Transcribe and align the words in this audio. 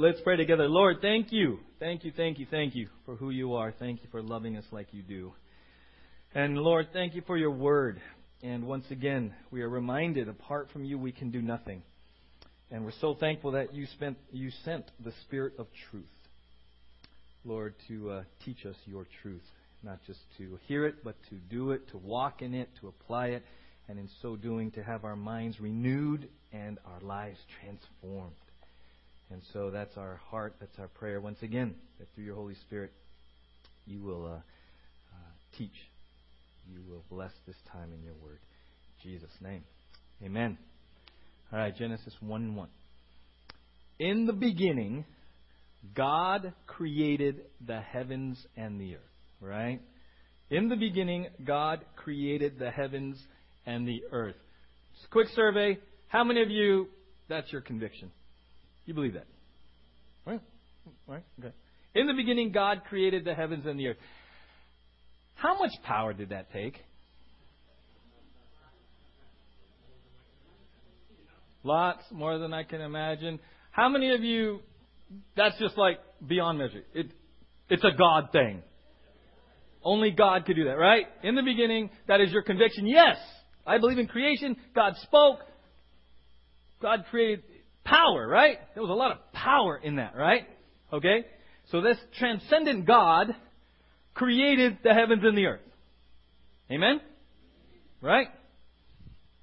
Let's 0.00 0.20
pray 0.20 0.36
together. 0.36 0.68
Lord, 0.68 0.98
thank 1.02 1.32
you. 1.32 1.58
Thank 1.80 2.04
you, 2.04 2.12
thank 2.16 2.38
you, 2.38 2.46
thank 2.48 2.76
you 2.76 2.86
for 3.04 3.16
who 3.16 3.30
you 3.30 3.54
are. 3.54 3.74
Thank 3.76 4.04
you 4.04 4.08
for 4.12 4.22
loving 4.22 4.56
us 4.56 4.64
like 4.70 4.94
you 4.94 5.02
do. 5.02 5.32
And 6.32 6.56
Lord, 6.56 6.90
thank 6.92 7.16
you 7.16 7.22
for 7.26 7.36
your 7.36 7.50
word. 7.50 8.00
And 8.40 8.68
once 8.68 8.84
again, 8.92 9.34
we 9.50 9.60
are 9.62 9.68
reminded 9.68 10.28
apart 10.28 10.68
from 10.72 10.84
you, 10.84 10.96
we 11.00 11.10
can 11.10 11.32
do 11.32 11.42
nothing. 11.42 11.82
And 12.70 12.84
we're 12.84 12.92
so 13.00 13.14
thankful 13.14 13.50
that 13.52 13.74
you, 13.74 13.86
spent, 13.86 14.16
you 14.30 14.52
sent 14.64 14.88
the 15.02 15.10
Spirit 15.24 15.54
of 15.58 15.66
truth, 15.90 16.04
Lord, 17.44 17.74
to 17.88 18.10
uh, 18.10 18.22
teach 18.44 18.66
us 18.66 18.76
your 18.86 19.04
truth. 19.24 19.42
Not 19.82 19.98
just 20.06 20.20
to 20.36 20.60
hear 20.68 20.86
it, 20.86 21.02
but 21.02 21.16
to 21.30 21.34
do 21.50 21.72
it, 21.72 21.88
to 21.88 21.98
walk 21.98 22.40
in 22.40 22.54
it, 22.54 22.68
to 22.82 22.86
apply 22.86 23.30
it, 23.30 23.42
and 23.88 23.98
in 23.98 24.08
so 24.22 24.36
doing, 24.36 24.70
to 24.72 24.82
have 24.84 25.04
our 25.04 25.16
minds 25.16 25.58
renewed 25.58 26.28
and 26.52 26.78
our 26.86 27.00
lives 27.00 27.38
transformed. 27.60 28.36
And 29.30 29.42
so 29.52 29.70
that's 29.70 29.96
our 29.96 30.20
heart, 30.30 30.54
that's 30.60 30.78
our 30.78 30.88
prayer. 30.88 31.20
Once 31.20 31.38
again, 31.42 31.74
that 31.98 32.08
through 32.14 32.24
your 32.24 32.34
Holy 32.34 32.54
Spirit, 32.66 32.92
you 33.86 34.02
will 34.02 34.26
uh, 34.26 34.36
uh, 34.36 35.30
teach, 35.56 35.74
you 36.70 36.80
will 36.88 37.04
bless 37.10 37.32
this 37.46 37.56
time 37.72 37.92
in 37.92 38.02
your 38.02 38.14
word. 38.22 38.38
In 39.04 39.10
Jesus' 39.10 39.30
name. 39.40 39.64
Amen. 40.24 40.56
All 41.52 41.58
right, 41.58 41.76
Genesis 41.76 42.14
1 42.20 42.42
and 42.42 42.56
1. 42.56 42.68
In 43.98 44.26
the 44.26 44.32
beginning, 44.32 45.04
God 45.94 46.52
created 46.66 47.42
the 47.64 47.80
heavens 47.80 48.44
and 48.56 48.80
the 48.80 48.96
earth. 48.96 49.02
Right? 49.40 49.80
In 50.50 50.68
the 50.68 50.76
beginning, 50.76 51.28
God 51.44 51.84
created 51.96 52.58
the 52.58 52.70
heavens 52.70 53.18
and 53.66 53.86
the 53.86 54.02
earth. 54.10 54.36
Just 54.94 55.06
a 55.06 55.10
quick 55.10 55.28
survey. 55.34 55.78
How 56.08 56.24
many 56.24 56.42
of 56.42 56.50
you, 56.50 56.88
that's 57.28 57.52
your 57.52 57.60
conviction? 57.60 58.10
You 58.88 58.94
believe 58.94 59.12
that? 59.12 59.26
Right? 60.24 60.40
Right? 61.06 61.22
Okay. 61.38 61.52
In 61.94 62.06
the 62.06 62.14
beginning, 62.14 62.52
God 62.52 62.84
created 62.88 63.22
the 63.22 63.34
heavens 63.34 63.66
and 63.66 63.78
the 63.78 63.88
earth. 63.88 63.98
How 65.34 65.58
much 65.58 65.72
power 65.84 66.14
did 66.14 66.30
that 66.30 66.50
take? 66.54 66.82
Lots 71.62 72.02
more 72.10 72.38
than 72.38 72.54
I 72.54 72.62
can 72.62 72.80
imagine. 72.80 73.40
How 73.72 73.90
many 73.90 74.14
of 74.14 74.22
you? 74.22 74.60
That's 75.36 75.58
just 75.58 75.76
like 75.76 75.98
beyond 76.26 76.56
measure. 76.58 76.82
It, 76.94 77.12
it's 77.68 77.84
a 77.84 77.94
God 77.94 78.30
thing. 78.32 78.62
Only 79.84 80.12
God 80.12 80.46
could 80.46 80.56
do 80.56 80.64
that, 80.64 80.78
right? 80.78 81.04
In 81.22 81.34
the 81.34 81.42
beginning, 81.42 81.90
that 82.06 82.22
is 82.22 82.32
your 82.32 82.42
conviction. 82.42 82.86
Yes, 82.86 83.18
I 83.66 83.76
believe 83.76 83.98
in 83.98 84.06
creation. 84.06 84.56
God 84.74 84.94
spoke. 85.02 85.40
God 86.80 87.04
created 87.10 87.42
power, 87.88 88.26
right? 88.26 88.58
There 88.74 88.82
was 88.82 88.90
a 88.90 88.94
lot 88.94 89.12
of 89.12 89.32
power 89.32 89.80
in 89.82 89.96
that, 89.96 90.14
right? 90.16 90.46
Okay? 90.92 91.24
So 91.70 91.80
this 91.80 91.98
transcendent 92.18 92.86
God 92.86 93.34
created 94.14 94.78
the 94.82 94.94
heavens 94.94 95.22
and 95.24 95.36
the 95.36 95.46
earth. 95.46 95.60
Amen? 96.70 97.00
Right? 98.00 98.28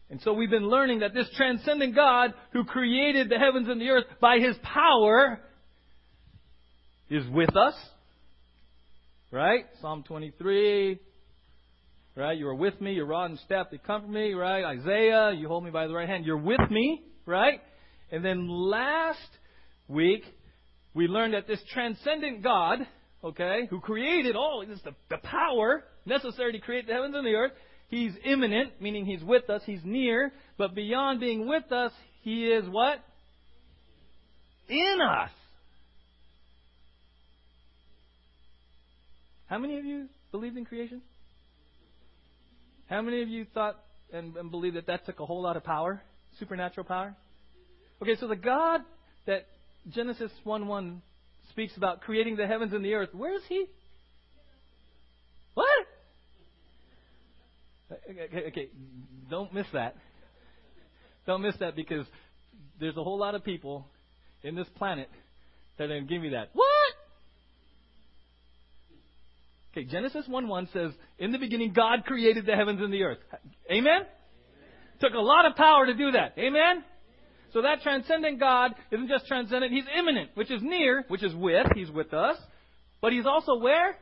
And 0.10 0.22
so 0.22 0.34
we've 0.34 0.50
been 0.50 0.68
learning 0.68 1.00
that 1.00 1.14
this 1.14 1.28
transcendent 1.36 1.96
God 1.96 2.34
who 2.54 2.64
created 2.64 3.30
the 3.30 3.40
heavens 3.40 3.68
and 3.68 3.82
the 3.82 3.90
earth 3.90 4.06
by 4.22 4.38
his 4.38 4.56
power 4.62 5.40
is 7.09 7.28
with 7.30 7.56
us. 7.56 7.74
Right? 9.32 9.66
Psalm 9.82 10.04
23. 10.04 11.00
Right? 12.16 12.38
You 12.38 12.48
are 12.48 12.56
with 12.56 12.80
me. 12.80 12.94
Your 12.94 13.08
rod 13.08 13.32
and 13.32 13.40
staff, 13.40 13.68
they 13.72 13.78
comfort 13.78 14.09
me. 14.09 14.34
Right? 14.34 14.64
Isaiah, 14.64 15.32
you 15.36 15.48
hold 15.48 15.64
me 15.64 15.72
by 15.72 15.88
the 15.88 15.94
right 15.94 16.08
hand. 16.08 16.26
You're 16.26 16.38
with 16.38 16.62
me. 16.70 17.04
Right? 17.26 17.62
And 18.11 18.23
then 18.23 18.48
last 18.48 19.20
week, 19.88 20.23
we 20.94 21.08
learned 21.08 21.34
that 21.34 21.48
this 21.48 21.59
transcendent 21.73 22.44
God, 22.44 22.88
okay, 23.23 23.67
who 23.70 23.80
created 23.80 24.36
all, 24.36 24.64
this 24.67 24.80
the, 24.84 24.95
the 25.09 25.17
power 25.17 25.84
necessary 26.06 26.53
to 26.53 26.59
create 26.59 26.88
the 26.88 26.94
heavens 26.94 27.16
and 27.16 27.25
the 27.25 27.34
earth, 27.34 27.52
He's 27.88 28.13
immanent, 28.24 28.81
meaning 28.81 29.06
He's 29.06 29.24
with 29.24 29.50
us, 29.50 29.62
He's 29.66 29.81
near, 29.84 30.31
but 30.57 30.74
beyond 30.74 31.19
being 31.19 31.47
with 31.47 31.72
us, 31.72 31.91
He 32.22 32.47
is 32.47 32.68
what? 32.68 33.00
In 34.69 35.00
us. 35.01 35.30
How 39.47 39.59
many 39.59 39.78
of 39.78 39.85
you 39.85 40.07
believed 40.31 40.57
in 40.57 40.66
creation? 40.66 41.01
How 42.90 43.01
many 43.01 43.22
of 43.22 43.30
you 43.30 43.46
thought 43.53 43.80
and, 44.12 44.35
and 44.38 44.50
believed 44.50 44.75
that 44.75 44.88
that 44.88 45.06
took 45.06 45.19
a 45.19 45.25
whole 45.25 45.41
lot 45.41 45.57
of 45.57 45.63
power, 45.63 46.01
supernatural 46.40 46.85
power? 46.85 47.16
Okay, 48.01 48.16
so 48.19 48.28
the 48.28 48.35
God 48.35 48.81
that 49.25 49.47
Genesis 49.89 50.31
1 50.44 50.67
1 50.67 51.01
speaks 51.50 51.75
about 51.78 52.01
creating 52.01 52.35
the 52.35 52.47
heavens 52.47 52.73
and 52.73 52.83
the 52.83 52.94
earth, 52.94 53.09
where 53.13 53.35
is 53.35 53.41
He? 53.47 53.66
What? 55.53 55.67
Okay, 58.09 58.47
okay, 58.47 58.69
don't 59.29 59.53
miss 59.53 59.67
that. 59.73 59.95
Don't 61.25 61.41
miss 61.41 61.56
that 61.59 61.75
because 61.75 62.06
there's 62.79 62.97
a 62.97 63.03
whole 63.03 63.17
lot 63.17 63.35
of 63.35 63.44
people 63.44 63.88
in 64.44 64.56
this 64.56 64.67
planet 64.75 65.09
that 65.77 65.88
didn't 65.88 66.07
give 66.07 66.22
me 66.22 66.29
that. 66.29 66.50
What? 66.53 66.94
Okay, 69.72 69.85
Genesis 69.85 70.25
1 70.27 70.47
1 70.47 70.69
says, 70.72 70.91
In 71.19 71.31
the 71.31 71.38
beginning, 71.38 71.73
God 71.73 72.06
created 72.06 72.45
the 72.45 72.56
heavens 72.56 72.81
and 72.81 72.94
the 72.94 73.03
earth. 73.03 73.17
Amen? 73.69 73.88
Amen? 73.88 74.01
Took 75.01 75.13
a 75.13 75.19
lot 75.19 75.45
of 75.45 75.56
power 75.56 75.85
to 75.85 75.94
do 75.94 76.12
that. 76.12 76.33
Amen? 76.38 76.83
So 77.56 77.62
that 77.62 77.82
transcendent 77.84 78.38
God 78.38 78.76
isn't 78.92 79.08
just 79.08 79.28
transcendent, 79.28 79.72
He's 79.72 79.86
immanent, 79.98 80.32
which 80.34 80.52
is 80.52 80.62
near, 80.62 81.06
which 81.08 81.24
is 81.24 81.34
with, 81.34 81.66
He's 81.74 81.90
with 81.90 82.14
us. 82.14 82.36
But 83.00 83.14
He's 83.14 83.26
also 83.26 83.56
where? 83.60 83.96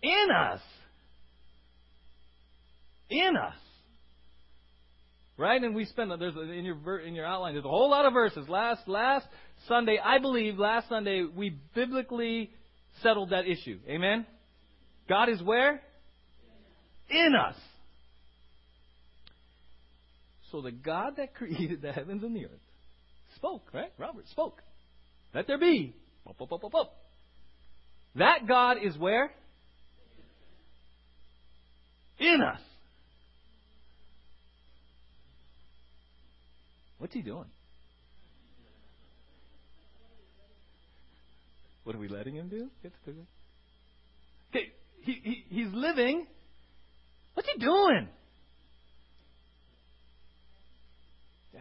In 0.00 0.28
us. 0.30 0.60
In 3.10 3.36
us. 3.36 3.56
Right? 5.36 5.60
And 5.60 5.74
we 5.74 5.86
spend 5.86 6.12
there's 6.20 6.36
in 6.36 6.64
your 6.64 7.00
in 7.00 7.16
your 7.16 7.26
outline 7.26 7.54
there's 7.54 7.64
a 7.64 7.68
whole 7.68 7.90
lot 7.90 8.06
of 8.06 8.12
verses. 8.12 8.48
Last 8.48 8.86
last 8.86 9.26
Sunday, 9.66 9.98
I 10.02 10.18
believe 10.18 10.56
last 10.56 10.88
Sunday 10.88 11.24
we 11.24 11.58
biblically 11.74 12.52
settled 13.02 13.30
that 13.30 13.46
issue. 13.46 13.80
Amen. 13.88 14.24
God 15.08 15.28
is 15.30 15.42
where? 15.42 15.82
In 17.10 17.32
us. 17.34 17.56
So 20.56 20.62
the 20.62 20.72
God 20.72 21.16
that 21.18 21.34
created 21.34 21.82
the 21.82 21.92
heavens 21.92 22.22
and 22.24 22.34
the 22.34 22.46
earth 22.46 22.50
spoke, 23.34 23.68
right? 23.74 23.92
Robert 23.98 24.26
spoke. 24.30 24.62
Let 25.34 25.46
there 25.46 25.58
be. 25.58 25.94
That 28.14 28.48
God 28.48 28.78
is 28.82 28.96
where? 28.96 29.30
In 32.18 32.40
us. 32.40 32.60
What's 36.96 37.12
he 37.12 37.20
doing? 37.20 37.44
What 41.84 41.94
are 41.94 41.98
we 41.98 42.08
letting 42.08 42.34
him 42.34 42.48
do? 42.48 42.70
Okay, 44.50 44.72
he, 45.02 45.20
he, 45.22 45.44
he's 45.50 45.68
living. 45.74 46.26
What's 47.34 47.48
he 47.54 47.60
doing? 47.60 48.08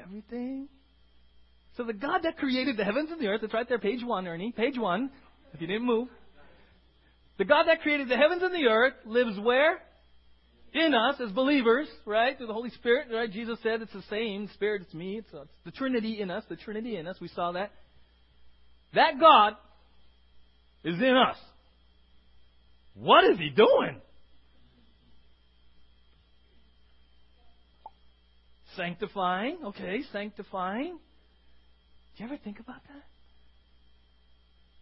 Everything. 0.02 0.68
So 1.78 1.84
the 1.84 1.94
God 1.94 2.22
that 2.24 2.38
created 2.38 2.78
the 2.78 2.86
heavens 2.86 3.10
and 3.12 3.20
the 3.20 3.28
earth, 3.28 3.42
it's 3.44 3.54
right 3.54 3.68
there, 3.68 3.80
page 3.80 4.04
one, 4.04 4.28
Ernie, 4.28 4.54
page 4.56 4.78
one, 4.78 5.10
if 5.54 5.62
you 5.62 5.68
didn't 5.68 5.86
move. 5.86 6.08
The 7.38 7.46
God 7.46 7.66
that 7.68 7.82
created 7.82 8.08
the 8.08 8.16
heavens 8.16 8.42
and 8.44 8.54
the 8.54 8.68
earth 8.68 8.94
lives 9.06 9.38
where? 9.40 9.80
In 10.74 10.94
us 10.94 11.16
as 11.20 11.32
believers, 11.32 11.88
right? 12.06 12.38
Through 12.38 12.48
the 12.48 12.54
Holy 12.54 12.70
Spirit, 12.70 13.08
right? 13.12 13.32
Jesus 13.32 13.60
said 13.62 13.82
it's 13.82 13.94
the 13.94 14.04
same 14.10 14.50
Spirit, 14.54 14.84
it's 14.84 14.94
me, 14.94 15.18
it's, 15.18 15.28
it's 15.34 15.50
the 15.66 15.72
Trinity 15.72 16.22
in 16.22 16.32
us, 16.32 16.44
the 16.50 16.56
Trinity 16.56 16.98
in 16.98 17.08
us. 17.08 17.18
We 17.20 17.30
saw 17.30 17.54
that. 17.54 17.72
That 18.94 19.20
God 19.20 19.54
is 20.84 20.96
in 20.96 21.16
us. 21.16 21.38
What 22.94 23.26
is 23.26 23.38
He 23.38 23.50
doing? 23.50 24.02
Sanctifying, 28.76 29.58
okay, 29.66 30.02
sanctifying. 30.12 30.98
Do 32.18 32.24
you 32.24 32.26
ever 32.26 32.38
think 32.44 32.60
about 32.60 32.82
that? 32.88 33.04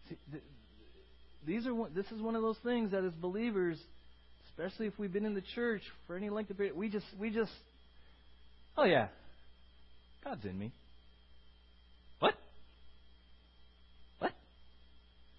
See, 0.08 0.38
these 1.46 1.66
are 1.66 1.74
this 1.94 2.06
is 2.12 2.20
one 2.20 2.36
of 2.36 2.42
those 2.42 2.58
things 2.64 2.92
that 2.92 3.04
as 3.04 3.12
believers, 3.12 3.78
especially 4.50 4.86
if 4.86 4.98
we've 4.98 5.12
been 5.12 5.24
in 5.24 5.34
the 5.34 5.42
church 5.54 5.82
for 6.06 6.16
any 6.16 6.30
length 6.30 6.50
of 6.50 6.56
period, 6.56 6.76
we 6.76 6.88
just 6.88 7.06
we 7.18 7.30
just 7.30 7.52
oh 8.76 8.84
yeah, 8.84 9.08
God's 10.24 10.44
in 10.44 10.58
me. 10.58 10.72
What? 12.18 12.34
What? 14.18 14.32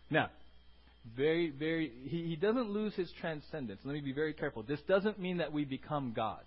Now, 0.09 0.29
very, 1.15 1.49
very, 1.49 1.91
he, 2.03 2.23
he 2.27 2.35
doesn't 2.35 2.69
lose 2.69 2.93
his 2.95 3.11
transcendence. 3.19 3.81
Let 3.83 3.93
me 3.93 4.01
be 4.01 4.13
very 4.13 4.33
careful. 4.33 4.63
This 4.63 4.79
doesn't 4.87 5.19
mean 5.19 5.37
that 5.37 5.53
we 5.53 5.65
become 5.65 6.13
gods. 6.15 6.43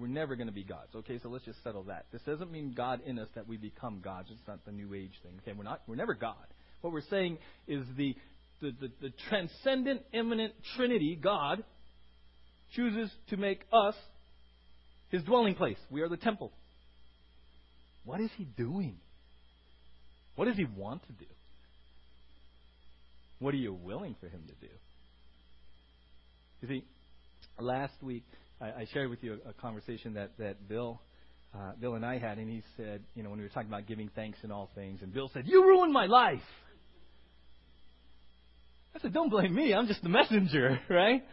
We're 0.00 0.06
never 0.06 0.34
going 0.34 0.46
to 0.46 0.52
be 0.52 0.64
gods. 0.64 0.94
Okay, 0.96 1.18
so 1.22 1.28
let's 1.28 1.44
just 1.44 1.62
settle 1.62 1.82
that. 1.84 2.06
This 2.10 2.22
doesn't 2.22 2.50
mean 2.50 2.72
God 2.74 3.00
in 3.04 3.18
us 3.18 3.28
that 3.34 3.46
we 3.46 3.58
become 3.58 4.00
gods. 4.00 4.28
It's 4.30 4.40
not 4.48 4.64
the 4.64 4.72
New 4.72 4.94
Age 4.94 5.12
thing. 5.22 5.32
Okay, 5.42 5.52
we're 5.56 5.64
not. 5.64 5.82
We're 5.86 5.96
never 5.96 6.14
God. 6.14 6.34
What 6.80 6.92
we're 6.92 7.02
saying 7.10 7.36
is 7.68 7.84
the 7.96 8.14
the, 8.62 8.72
the, 8.80 8.90
the 9.00 9.12
transcendent, 9.28 10.02
immanent 10.12 10.54
Trinity, 10.76 11.18
God, 11.20 11.64
chooses 12.74 13.10
to 13.28 13.36
make 13.36 13.60
us 13.72 13.94
his 15.08 15.22
dwelling 15.24 15.54
place. 15.54 15.78
We 15.90 16.02
are 16.02 16.08
the 16.08 16.16
temple. 16.16 16.52
What 18.04 18.20
is 18.20 18.30
he 18.36 18.44
doing? 18.44 18.96
What 20.36 20.46
does 20.46 20.56
he 20.56 20.64
want 20.64 21.02
to 21.06 21.12
do? 21.12 21.26
What 23.38 23.54
are 23.54 23.58
you 23.58 23.72
willing 23.72 24.14
for 24.20 24.26
him 24.26 24.42
to 24.46 24.66
do? 24.66 24.72
You 26.62 26.68
see, 26.68 26.84
last 27.58 27.94
week 28.02 28.24
I, 28.60 28.66
I 28.66 28.86
shared 28.92 29.10
with 29.10 29.22
you 29.22 29.38
a, 29.44 29.50
a 29.50 29.52
conversation 29.54 30.14
that, 30.14 30.32
that 30.38 30.68
Bill 30.68 31.00
uh, 31.54 31.72
Bill 31.80 31.94
and 31.94 32.06
I 32.06 32.18
had, 32.18 32.38
and 32.38 32.48
he 32.48 32.62
said, 32.76 33.02
you 33.14 33.22
know, 33.22 33.30
when 33.30 33.38
we 33.40 33.44
were 33.44 33.50
talking 33.50 33.68
about 33.68 33.86
giving 33.86 34.08
thanks 34.14 34.38
in 34.44 34.52
all 34.52 34.70
things, 34.74 35.00
and 35.02 35.12
Bill 35.12 35.30
said, 35.34 35.46
"You 35.46 35.64
ruined 35.64 35.92
my 35.92 36.06
life." 36.06 36.38
I 38.94 39.00
said, 39.00 39.12
"Don't 39.12 39.30
blame 39.30 39.54
me. 39.54 39.74
I'm 39.74 39.88
just 39.88 40.02
the 40.02 40.08
messenger, 40.08 40.78
right?" 40.88 41.24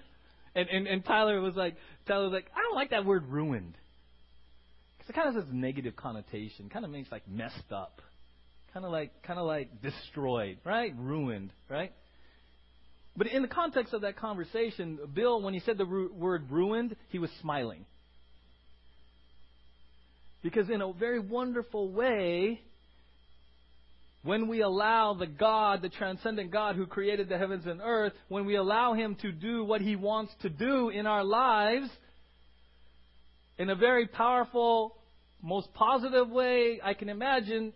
And 0.56 0.70
and, 0.70 0.88
and 0.88 1.06
Tyler 1.06 1.40
was 1.40 1.56
like, 1.56 1.76
Tyler 2.08 2.26
was 2.26 2.34
like, 2.34 2.48
"I 2.56 2.62
don't 2.62 2.76
like 2.76 2.90
that 2.90 3.06
word 3.06 3.28
ruined." 3.28 3.76
Because 4.98 5.12
it 5.12 5.14
kind 5.14 5.28
of 5.28 5.36
has 5.36 5.44
this 5.44 5.54
negative 5.54 5.96
connotation. 5.96 6.68
Kind 6.70 6.84
of 6.84 6.90
makes 6.90 7.12
like 7.12 7.28
messed 7.28 7.72
up. 7.72 8.02
Kind 8.74 8.84
of 8.86 8.92
like 8.92 9.22
kind 9.22 9.40
of 9.40 9.46
like 9.46 9.84
destroyed, 9.84 10.58
right? 10.66 10.96
Ruined, 10.98 11.54
right? 11.70 11.94
But 13.18 13.28
in 13.28 13.42
the 13.42 13.48
context 13.48 13.94
of 13.94 14.02
that 14.02 14.16
conversation, 14.16 15.00
Bill, 15.14 15.42
when 15.42 15.56
he 15.56 15.60
said 15.62 15.80
the 15.80 15.86
ru- 15.86 16.14
word 16.14 16.52
ruined, 16.52 16.96
he 17.10 17.18
was 17.18 17.31
smiling. 17.42 17.86
Because 20.44 20.69
in 20.69 20.81
a 20.81 20.94
very 20.94 21.19
wonderful 21.19 21.90
way, 21.90 22.62
when 24.22 24.48
we 24.48 24.62
allow 24.62 25.16
the 25.16 25.25
God, 25.25 25.81
the 25.81 25.90
transcendent 25.90 26.52
God 26.52 26.75
who 26.75 26.86
created 26.86 27.28
the 27.28 27.40
heavens 27.40 27.66
and 27.66 27.81
earth, 27.84 28.14
when 28.28 28.46
we 28.46 28.56
allow 28.56 28.94
Him 28.94 29.16
to 29.24 29.31
do 29.31 29.64
what 29.64 29.81
He 29.81 29.96
wants 29.96 30.31
to 30.44 30.50
do 30.50 30.90
in 30.90 31.08
our 31.08 31.24
lives, 31.24 31.90
in 33.58 33.72
a 33.72 33.75
very 33.75 34.06
powerful, 34.06 34.96
most 35.42 35.74
positive 35.74 36.30
way 36.30 36.80
I 36.84 36.94
can 36.94 37.10
imagine, 37.10 37.74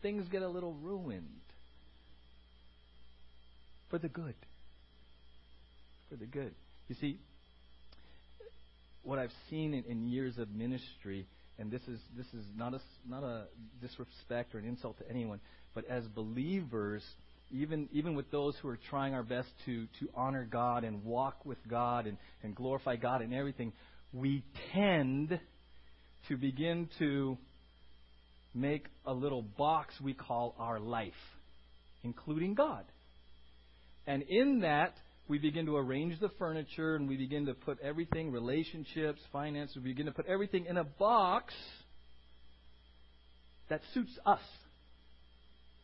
things 0.00 0.26
get 0.30 0.40
a 0.40 0.48
little 0.48 0.72
ruined 0.72 1.26
for 3.90 3.98
the 3.98 4.08
good. 4.08 4.34
For 6.08 6.16
the 6.16 6.26
good. 6.26 6.54
You 6.88 6.94
see, 7.00 7.18
what 9.02 9.18
I've 9.18 9.32
seen 9.50 9.74
in, 9.74 9.84
in 9.84 10.08
years 10.08 10.38
of 10.38 10.50
ministry, 10.50 11.26
and 11.58 11.70
this 11.70 11.82
is 11.88 11.98
this 12.16 12.26
is 12.26 12.44
not 12.56 12.74
a 12.74 12.80
not 13.08 13.22
a 13.22 13.44
disrespect 13.80 14.54
or 14.54 14.58
an 14.58 14.66
insult 14.66 14.98
to 14.98 15.10
anyone, 15.10 15.40
but 15.74 15.84
as 15.88 16.04
believers, 16.08 17.02
even 17.50 17.88
even 17.92 18.14
with 18.14 18.30
those 18.30 18.54
who 18.62 18.68
are 18.68 18.78
trying 18.90 19.14
our 19.14 19.22
best 19.22 19.48
to 19.64 19.86
to 20.00 20.08
honor 20.14 20.46
God 20.50 20.84
and 20.84 21.04
walk 21.04 21.44
with 21.44 21.58
God 21.68 22.06
and, 22.06 22.18
and 22.42 22.54
glorify 22.54 22.96
God 22.96 23.20
and 23.22 23.34
everything, 23.34 23.72
we 24.12 24.44
tend 24.74 25.40
to 26.28 26.36
begin 26.36 26.88
to 26.98 27.36
make 28.54 28.86
a 29.04 29.12
little 29.12 29.42
box 29.42 29.94
we 30.00 30.14
call 30.14 30.54
our 30.58 30.80
life, 30.80 31.12
including 32.02 32.54
God. 32.54 32.84
And 34.06 34.22
in 34.22 34.60
that, 34.60 34.94
we 35.28 35.38
begin 35.38 35.66
to 35.66 35.76
arrange 35.76 36.18
the 36.20 36.30
furniture 36.38 36.94
and 36.94 37.08
we 37.08 37.16
begin 37.16 37.46
to 37.46 37.54
put 37.54 37.80
everything, 37.80 38.30
relationships, 38.30 39.20
finances, 39.32 39.76
we 39.76 39.82
begin 39.82 40.06
to 40.06 40.12
put 40.12 40.26
everything 40.26 40.66
in 40.66 40.76
a 40.76 40.84
box 40.84 41.52
that 43.68 43.80
suits 43.92 44.12
us. 44.24 44.40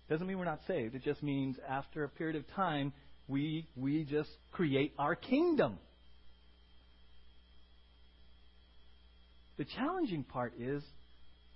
Doesn't 0.08 0.26
mean 0.26 0.38
we're 0.38 0.44
not 0.44 0.60
saved. 0.68 0.94
It 0.94 1.02
just 1.04 1.22
means 1.22 1.56
after 1.68 2.04
a 2.04 2.08
period 2.08 2.36
of 2.36 2.44
time, 2.54 2.92
we, 3.28 3.66
we 3.76 4.04
just 4.04 4.30
create 4.52 4.92
our 4.98 5.14
kingdom. 5.14 5.78
The 9.58 9.64
challenging 9.64 10.22
part 10.22 10.54
is 10.58 10.82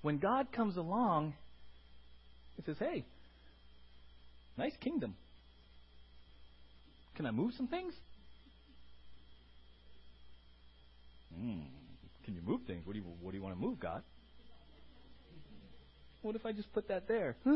when 0.03 0.19
God 0.19 0.53
comes 0.53 0.77
along, 0.77 1.35
He 2.57 2.63
says, 2.63 2.77
hey, 2.79 3.05
nice 4.57 4.75
kingdom. 4.81 5.15
Can 7.17 7.25
I 7.25 7.31
move 7.31 7.53
some 7.57 7.67
things? 7.67 7.95
Mm, 11.35 11.63
can 12.25 12.35
you 12.35 12.43
move 12.43 12.61
things? 12.67 12.87
What 12.87 12.93
do 12.93 12.99
you 12.99 13.05
What 13.23 13.31
do 13.31 13.39
you 13.39 13.43
want 13.43 13.59
to 13.59 13.61
move, 13.61 13.81
God? 13.81 14.03
What 16.23 16.37
if 16.37 16.45
I 16.45 16.53
just 16.53 16.73
put 16.73 16.89
that 16.89 17.09
there? 17.09 17.37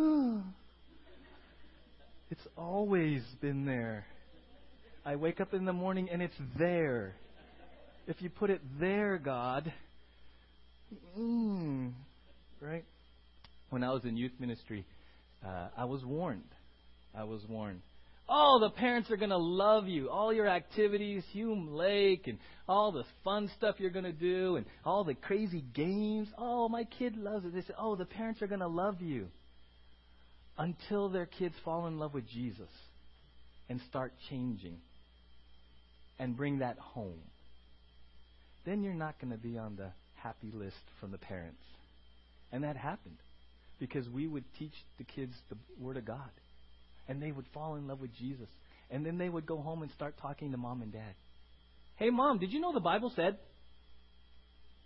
it's 2.31 2.47
always 2.57 3.23
been 3.41 3.67
there. 3.67 4.07
I 5.05 5.17
wake 5.17 5.41
up 5.41 5.53
in 5.55 5.65
the 5.65 5.73
morning 5.73 6.09
and 6.11 6.23
it's 6.23 6.37
there. 6.59 7.15
If 8.07 8.23
you 8.23 8.31
put 8.31 8.51
it 8.51 8.61
there, 8.79 9.19
God, 9.19 9.73
mm, 11.19 11.93
right? 12.61 12.85
When 13.69 13.85
I 13.85 13.93
was 13.93 14.05
in 14.05 14.17
youth 14.17 14.33
ministry, 14.39 14.87
uh, 15.45 15.69
I 15.77 15.85
was 15.85 16.05
warned. 16.05 16.49
I 17.15 17.25
was 17.25 17.43
warned 17.49 17.83
Oh, 18.33 18.61
the 18.61 18.71
parents 18.71 19.11
are 19.11 19.17
going 19.17 19.31
to 19.31 19.37
love 19.37 19.89
you. 19.89 20.09
All 20.09 20.33
your 20.33 20.47
activities, 20.47 21.25
Hume 21.33 21.75
Lake, 21.75 22.29
and 22.29 22.39
all 22.69 22.93
the 22.93 23.03
fun 23.25 23.51
stuff 23.57 23.75
you're 23.79 23.91
going 23.91 24.05
to 24.05 24.13
do, 24.13 24.55
and 24.55 24.67
all 24.85 25.03
the 25.03 25.15
crazy 25.15 25.65
games. 25.75 26.29
Oh, 26.39 26.69
my 26.69 26.85
kid 26.85 27.17
loves 27.17 27.45
it. 27.45 27.53
They 27.53 27.63
say, 27.63 27.75
oh, 27.77 27.97
the 27.97 28.05
parents 28.05 28.41
are 28.41 28.47
going 28.47 28.61
to 28.61 28.69
love 28.69 29.03
you. 29.03 29.27
Until 30.57 31.09
their 31.09 31.27
kids 31.27 31.57
fall 31.65 31.89
in 31.89 31.99
love 31.99 32.15
with 32.15 32.29
Jesus 32.29 32.69
and 33.69 33.81
start 33.89 34.13
changing 34.29 34.77
and 36.21 36.37
bring 36.37 36.61
that 36.61 36.79
home. 36.79 37.19
Then 38.65 38.85
you're 38.85 38.95
not 38.95 39.19
going 39.21 39.33
to 39.33 39.39
be 39.39 39.59
on 39.59 39.75
the 39.75 39.91
happy 40.15 40.53
list 40.55 40.77
from 41.01 41.11
the 41.11 41.19
parents. 41.19 41.63
And 42.53 42.63
that 42.63 42.77
happened 42.77 43.17
because 43.81 44.09
we 44.09 44.29
would 44.29 44.45
teach 44.57 44.75
the 44.99 45.05
kids 45.05 45.33
the 45.49 45.57
Word 45.81 45.97
of 45.97 46.05
God 46.05 46.31
and 47.09 47.23
they 47.23 47.33
would 47.33 47.47
fall 47.53 47.77
in 47.77 47.87
love 47.87 48.01
with 48.01 48.15
Jesus. 48.17 48.49
And 48.91 49.05
then 49.05 49.19
they 49.19 49.29
would 49.29 49.47
go 49.47 49.59
home 49.59 49.83
and 49.83 49.91
start 49.93 50.15
talking 50.21 50.51
to 50.53 50.57
mom 50.57 50.83
and 50.83 50.93
dad. 50.93 51.15
Hey, 51.97 52.11
mom, 52.11 52.39
did 52.39 52.53
you 52.53 52.61
know 52.61 52.73
the 52.73 52.81
Bible 52.81 53.13
said? 53.15 53.37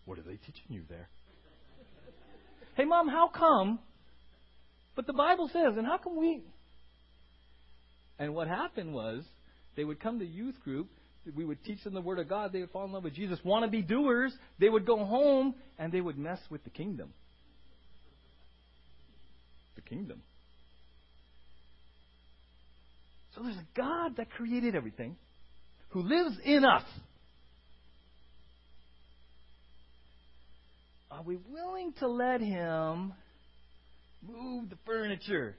What 0.04 0.18
are 0.18 0.22
they 0.22 0.36
teaching 0.36 0.68
you 0.68 0.82
there? 0.88 1.08
hey, 2.76 2.84
mom, 2.84 3.08
how 3.08 3.28
come? 3.28 3.78
But 4.96 5.06
the 5.06 5.12
Bible 5.12 5.48
says, 5.52 5.76
and 5.76 5.86
how 5.86 5.98
come 5.98 6.16
we? 6.16 6.42
And 8.18 8.34
what 8.34 8.48
happened 8.48 8.92
was, 8.92 9.24
they 9.76 9.84
would 9.84 10.00
come 10.00 10.18
to 10.20 10.26
youth 10.26 10.56
group. 10.62 10.88
We 11.34 11.44
would 11.44 11.64
teach 11.64 11.82
them 11.82 11.94
the 11.94 12.00
Word 12.00 12.18
of 12.18 12.28
God. 12.28 12.52
They 12.52 12.60
would 12.60 12.70
fall 12.70 12.84
in 12.84 12.92
love 12.92 13.04
with 13.04 13.14
Jesus. 13.14 13.38
Want 13.44 13.64
to 13.64 13.70
be 13.70 13.82
doers. 13.82 14.32
They 14.58 14.68
would 14.68 14.86
go 14.86 15.04
home 15.04 15.54
and 15.78 15.90
they 15.90 16.00
would 16.00 16.18
mess 16.18 16.38
with 16.50 16.62
the 16.64 16.70
kingdom. 16.70 17.12
The 19.74 19.82
kingdom. 19.82 20.22
So 23.34 23.42
there's 23.42 23.56
a 23.56 23.66
God 23.76 24.16
that 24.16 24.30
created 24.30 24.76
everything 24.76 25.16
who 25.88 26.02
lives 26.02 26.36
in 26.44 26.64
us. 26.64 26.84
Are 31.10 31.22
we 31.22 31.38
willing 31.50 31.92
to 31.98 32.08
let 32.08 32.40
Him 32.40 33.12
move 34.26 34.70
the 34.70 34.76
furniture? 34.86 35.56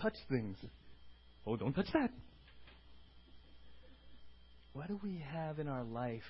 Touch 0.00 0.14
things. 0.28 0.56
Oh, 1.46 1.56
don't 1.56 1.72
touch 1.72 1.88
that. 1.94 2.10
What 4.72 4.88
do 4.88 4.98
we 5.02 5.22
have 5.32 5.58
in 5.58 5.68
our 5.68 5.84
life 5.84 6.22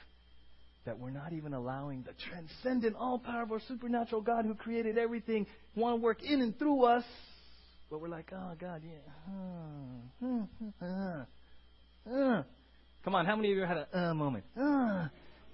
that 0.84 0.98
we're 0.98 1.10
not 1.10 1.32
even 1.32 1.54
allowing 1.54 2.02
the 2.02 2.12
transcendent, 2.30 2.94
all 2.98 3.18
powerful, 3.18 3.58
supernatural 3.66 4.20
God 4.20 4.44
who 4.44 4.54
created 4.54 4.98
everything 4.98 5.46
want 5.74 5.98
to 5.98 6.02
work 6.02 6.22
in 6.22 6.40
and 6.42 6.58
through 6.58 6.84
us? 6.84 7.04
But 7.90 8.00
we're 8.00 8.08
like, 8.08 8.32
oh, 8.32 8.52
God, 8.60 8.82
yeah. 8.84 9.24
Come 13.04 13.14
on, 13.14 13.26
how 13.26 13.36
many 13.36 13.52
of 13.52 13.58
you 13.58 13.64
had 13.64 13.76
a 13.76 13.98
uh 13.98 14.14
moment? 14.14 14.44
Uh, 14.56 14.62
all 14.62 15.08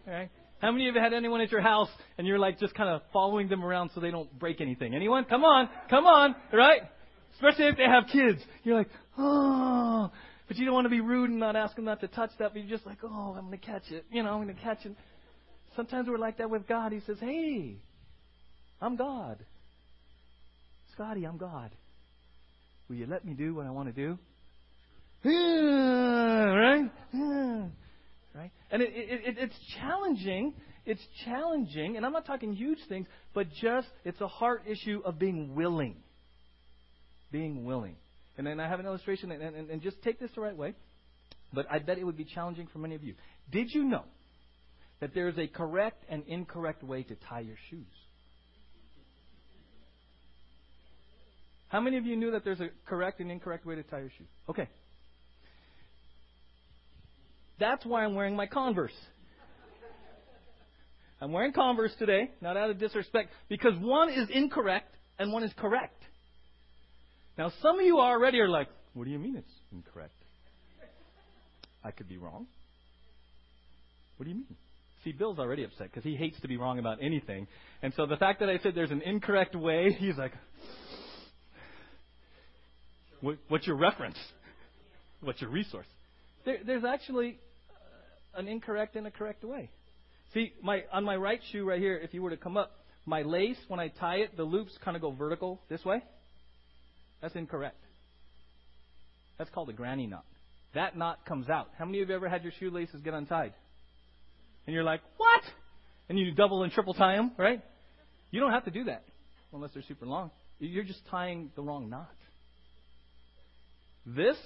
right. 0.06 0.30
How 0.60 0.70
many 0.72 0.88
of 0.88 0.94
you 0.94 1.00
had 1.00 1.12
anyone 1.12 1.40
at 1.40 1.50
your 1.50 1.62
house 1.62 1.88
and 2.18 2.26
you're 2.26 2.38
like 2.38 2.58
just 2.58 2.74
kind 2.74 2.90
of 2.90 3.00
following 3.12 3.48
them 3.48 3.64
around 3.64 3.90
so 3.94 4.00
they 4.00 4.10
don't 4.10 4.38
break 4.38 4.60
anything? 4.60 4.94
Anyone? 4.94 5.24
Come 5.24 5.42
on, 5.42 5.68
come 5.88 6.06
on, 6.06 6.34
right? 6.52 6.82
Especially 7.34 7.66
if 7.66 7.76
they 7.76 7.84
have 7.84 8.04
kids. 8.12 8.40
You're 8.62 8.76
like, 8.76 8.88
oh, 9.16 10.10
but 10.46 10.58
you 10.58 10.66
don't 10.66 10.74
want 10.74 10.84
to 10.84 10.90
be 10.90 11.00
rude 11.00 11.30
and 11.30 11.40
not 11.40 11.56
ask 11.56 11.76
them 11.76 11.86
not 11.86 12.00
to 12.00 12.08
touch 12.08 12.30
that, 12.38 12.52
but 12.52 12.62
you're 12.62 12.76
just 12.76 12.86
like, 12.86 12.98
oh, 13.02 13.34
I'm 13.36 13.46
going 13.46 13.58
to 13.58 13.64
catch 13.64 13.90
it. 13.90 14.04
You 14.10 14.22
know, 14.22 14.30
I'm 14.30 14.42
going 14.42 14.54
to 14.54 14.62
catch 14.62 14.84
it. 14.84 14.94
Sometimes 15.76 16.08
we're 16.08 16.18
like 16.18 16.38
that 16.38 16.50
with 16.50 16.68
God. 16.68 16.92
He 16.92 17.00
says, 17.06 17.16
hey, 17.20 17.76
I'm 18.82 18.96
God. 18.96 19.38
Scotty, 20.92 21.24
I'm 21.24 21.38
God. 21.38 21.70
Will 22.90 22.96
you 22.96 23.06
let 23.06 23.24
me 23.24 23.34
do 23.34 23.54
what 23.54 23.66
I 23.66 23.70
want 23.70 23.94
to 23.94 23.94
do? 23.94 24.18
right? 25.24 26.90
Right? 28.34 28.50
And 28.72 28.82
it, 28.82 28.90
it, 28.92 29.20
it, 29.26 29.38
it's 29.38 29.54
challenging. 29.80 30.54
It's 30.84 31.00
challenging, 31.24 31.96
and 31.96 32.04
I'm 32.04 32.12
not 32.12 32.26
talking 32.26 32.52
huge 32.52 32.80
things, 32.88 33.06
but 33.32 33.46
just 33.62 33.86
it's 34.04 34.20
a 34.20 34.26
heart 34.26 34.64
issue 34.66 35.02
of 35.04 35.20
being 35.20 35.54
willing. 35.54 35.96
Being 37.30 37.64
willing. 37.64 37.94
And 38.36 38.44
then 38.44 38.58
I 38.58 38.68
have 38.68 38.80
an 38.80 38.86
illustration, 38.86 39.30
and, 39.30 39.40
and, 39.40 39.70
and 39.70 39.80
just 39.82 40.02
take 40.02 40.18
this 40.18 40.30
the 40.34 40.40
right 40.40 40.56
way, 40.56 40.74
but 41.52 41.66
I 41.70 41.78
bet 41.78 41.96
it 41.96 42.04
would 42.04 42.16
be 42.16 42.24
challenging 42.24 42.66
for 42.72 42.78
many 42.78 42.96
of 42.96 43.04
you. 43.04 43.14
Did 43.52 43.68
you 43.70 43.84
know 43.84 44.04
that 44.98 45.14
there 45.14 45.28
is 45.28 45.38
a 45.38 45.46
correct 45.46 46.04
and 46.08 46.24
incorrect 46.26 46.82
way 46.82 47.04
to 47.04 47.14
tie 47.28 47.40
your 47.40 47.56
shoes? 47.70 47.86
How 51.70 51.80
many 51.80 51.96
of 51.96 52.04
you 52.04 52.16
knew 52.16 52.32
that 52.32 52.44
there's 52.44 52.60
a 52.60 52.68
correct 52.86 53.20
and 53.20 53.30
incorrect 53.30 53.64
way 53.64 53.76
to 53.76 53.82
tie 53.84 54.00
your 54.00 54.10
shoe? 54.18 54.24
Okay. 54.48 54.68
That's 57.60 57.86
why 57.86 58.04
I'm 58.04 58.14
wearing 58.14 58.34
my 58.34 58.46
Converse. 58.46 58.92
I'm 61.20 61.32
wearing 61.32 61.52
Converse 61.52 61.92
today, 61.98 62.30
not 62.40 62.56
out 62.56 62.70
of 62.70 62.78
disrespect, 62.78 63.30
because 63.48 63.74
one 63.78 64.08
is 64.08 64.28
incorrect 64.30 64.94
and 65.18 65.32
one 65.32 65.44
is 65.44 65.52
correct. 65.56 66.02
Now, 67.38 67.52
some 67.62 67.78
of 67.78 67.86
you 67.86 68.00
already 68.00 68.40
are 68.40 68.48
like, 68.48 68.68
what 68.94 69.04
do 69.04 69.10
you 69.10 69.18
mean 69.18 69.36
it's 69.36 69.52
incorrect? 69.72 70.14
I 71.84 71.92
could 71.92 72.08
be 72.08 72.16
wrong. 72.16 72.46
What 74.16 74.24
do 74.24 74.30
you 74.30 74.36
mean? 74.36 74.56
See, 75.04 75.12
Bill's 75.12 75.38
already 75.38 75.64
upset 75.64 75.90
because 75.90 76.04
he 76.04 76.16
hates 76.16 76.38
to 76.40 76.48
be 76.48 76.56
wrong 76.56 76.78
about 76.78 76.98
anything. 77.00 77.46
And 77.80 77.94
so 77.94 78.06
the 78.06 78.16
fact 78.16 78.40
that 78.40 78.50
I 78.50 78.58
said 78.58 78.74
there's 78.74 78.90
an 78.90 79.02
incorrect 79.02 79.54
way, 79.54 79.92
he's 79.98 80.16
like, 80.16 80.32
what's 83.48 83.66
your 83.66 83.76
reference? 83.76 84.18
What's 85.20 85.40
your 85.40 85.50
resource? 85.50 85.86
There, 86.44 86.58
there's 86.64 86.84
actually 86.84 87.38
uh, 88.34 88.38
an 88.40 88.48
incorrect 88.48 88.96
and 88.96 89.06
a 89.06 89.10
correct 89.10 89.44
way. 89.44 89.70
See, 90.32 90.52
my 90.62 90.84
on 90.92 91.04
my 91.04 91.16
right 91.16 91.40
shoe 91.50 91.68
right 91.68 91.80
here, 91.80 91.96
if 91.96 92.14
you 92.14 92.22
were 92.22 92.30
to 92.30 92.36
come 92.36 92.56
up, 92.56 92.72
my 93.04 93.22
lace 93.22 93.58
when 93.68 93.80
I 93.80 93.88
tie 93.88 94.16
it, 94.16 94.36
the 94.36 94.44
loops 94.44 94.72
kind 94.84 94.96
of 94.96 95.02
go 95.02 95.10
vertical 95.10 95.60
this 95.68 95.84
way. 95.84 96.02
That's 97.20 97.34
incorrect. 97.34 97.76
That's 99.38 99.50
called 99.50 99.68
a 99.70 99.72
granny 99.72 100.06
knot. 100.06 100.24
That 100.74 100.96
knot 100.96 101.26
comes 101.26 101.48
out. 101.48 101.68
How 101.78 101.84
many 101.84 102.00
of 102.00 102.08
you 102.08 102.14
ever 102.14 102.28
had 102.28 102.42
your 102.42 102.52
shoelaces 102.60 103.00
get 103.02 103.12
untied? 103.12 103.52
And 104.66 104.74
you're 104.74 104.84
like, 104.84 105.00
what? 105.16 105.42
And 106.08 106.18
you 106.18 106.32
double 106.32 106.62
and 106.62 106.72
triple 106.72 106.94
tie 106.94 107.16
them, 107.16 107.32
right? 107.36 107.60
You 108.30 108.40
don't 108.40 108.52
have 108.52 108.64
to 108.66 108.70
do 108.70 108.84
that 108.84 109.04
unless 109.52 109.72
they're 109.74 109.82
super 109.88 110.06
long. 110.06 110.30
You're 110.58 110.84
just 110.84 111.00
tying 111.10 111.50
the 111.56 111.62
wrong 111.62 111.90
knot. 111.90 112.10
This, 114.06 114.36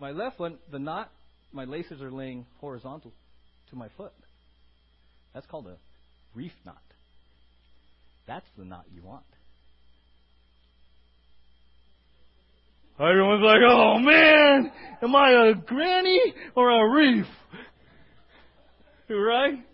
my 0.00 0.10
left 0.12 0.38
one, 0.38 0.58
the 0.70 0.78
knot, 0.78 1.10
my 1.52 1.64
laces 1.64 2.00
are 2.00 2.10
laying 2.10 2.46
horizontal 2.60 3.12
to 3.70 3.76
my 3.76 3.88
foot. 3.96 4.12
That's 5.34 5.46
called 5.46 5.66
a 5.66 5.76
reef 6.34 6.52
knot. 6.64 6.76
That's 8.26 8.46
the 8.56 8.64
knot 8.64 8.86
you 8.94 9.02
want. 9.02 9.24
Everyone's 12.98 13.42
like, 13.42 13.60
oh 13.66 13.98
man, 13.98 14.70
am 15.02 15.16
I 15.16 15.48
a 15.48 15.54
granny 15.54 16.20
or 16.54 16.70
a 16.70 16.92
reef? 16.92 17.26
Right? 19.08 19.64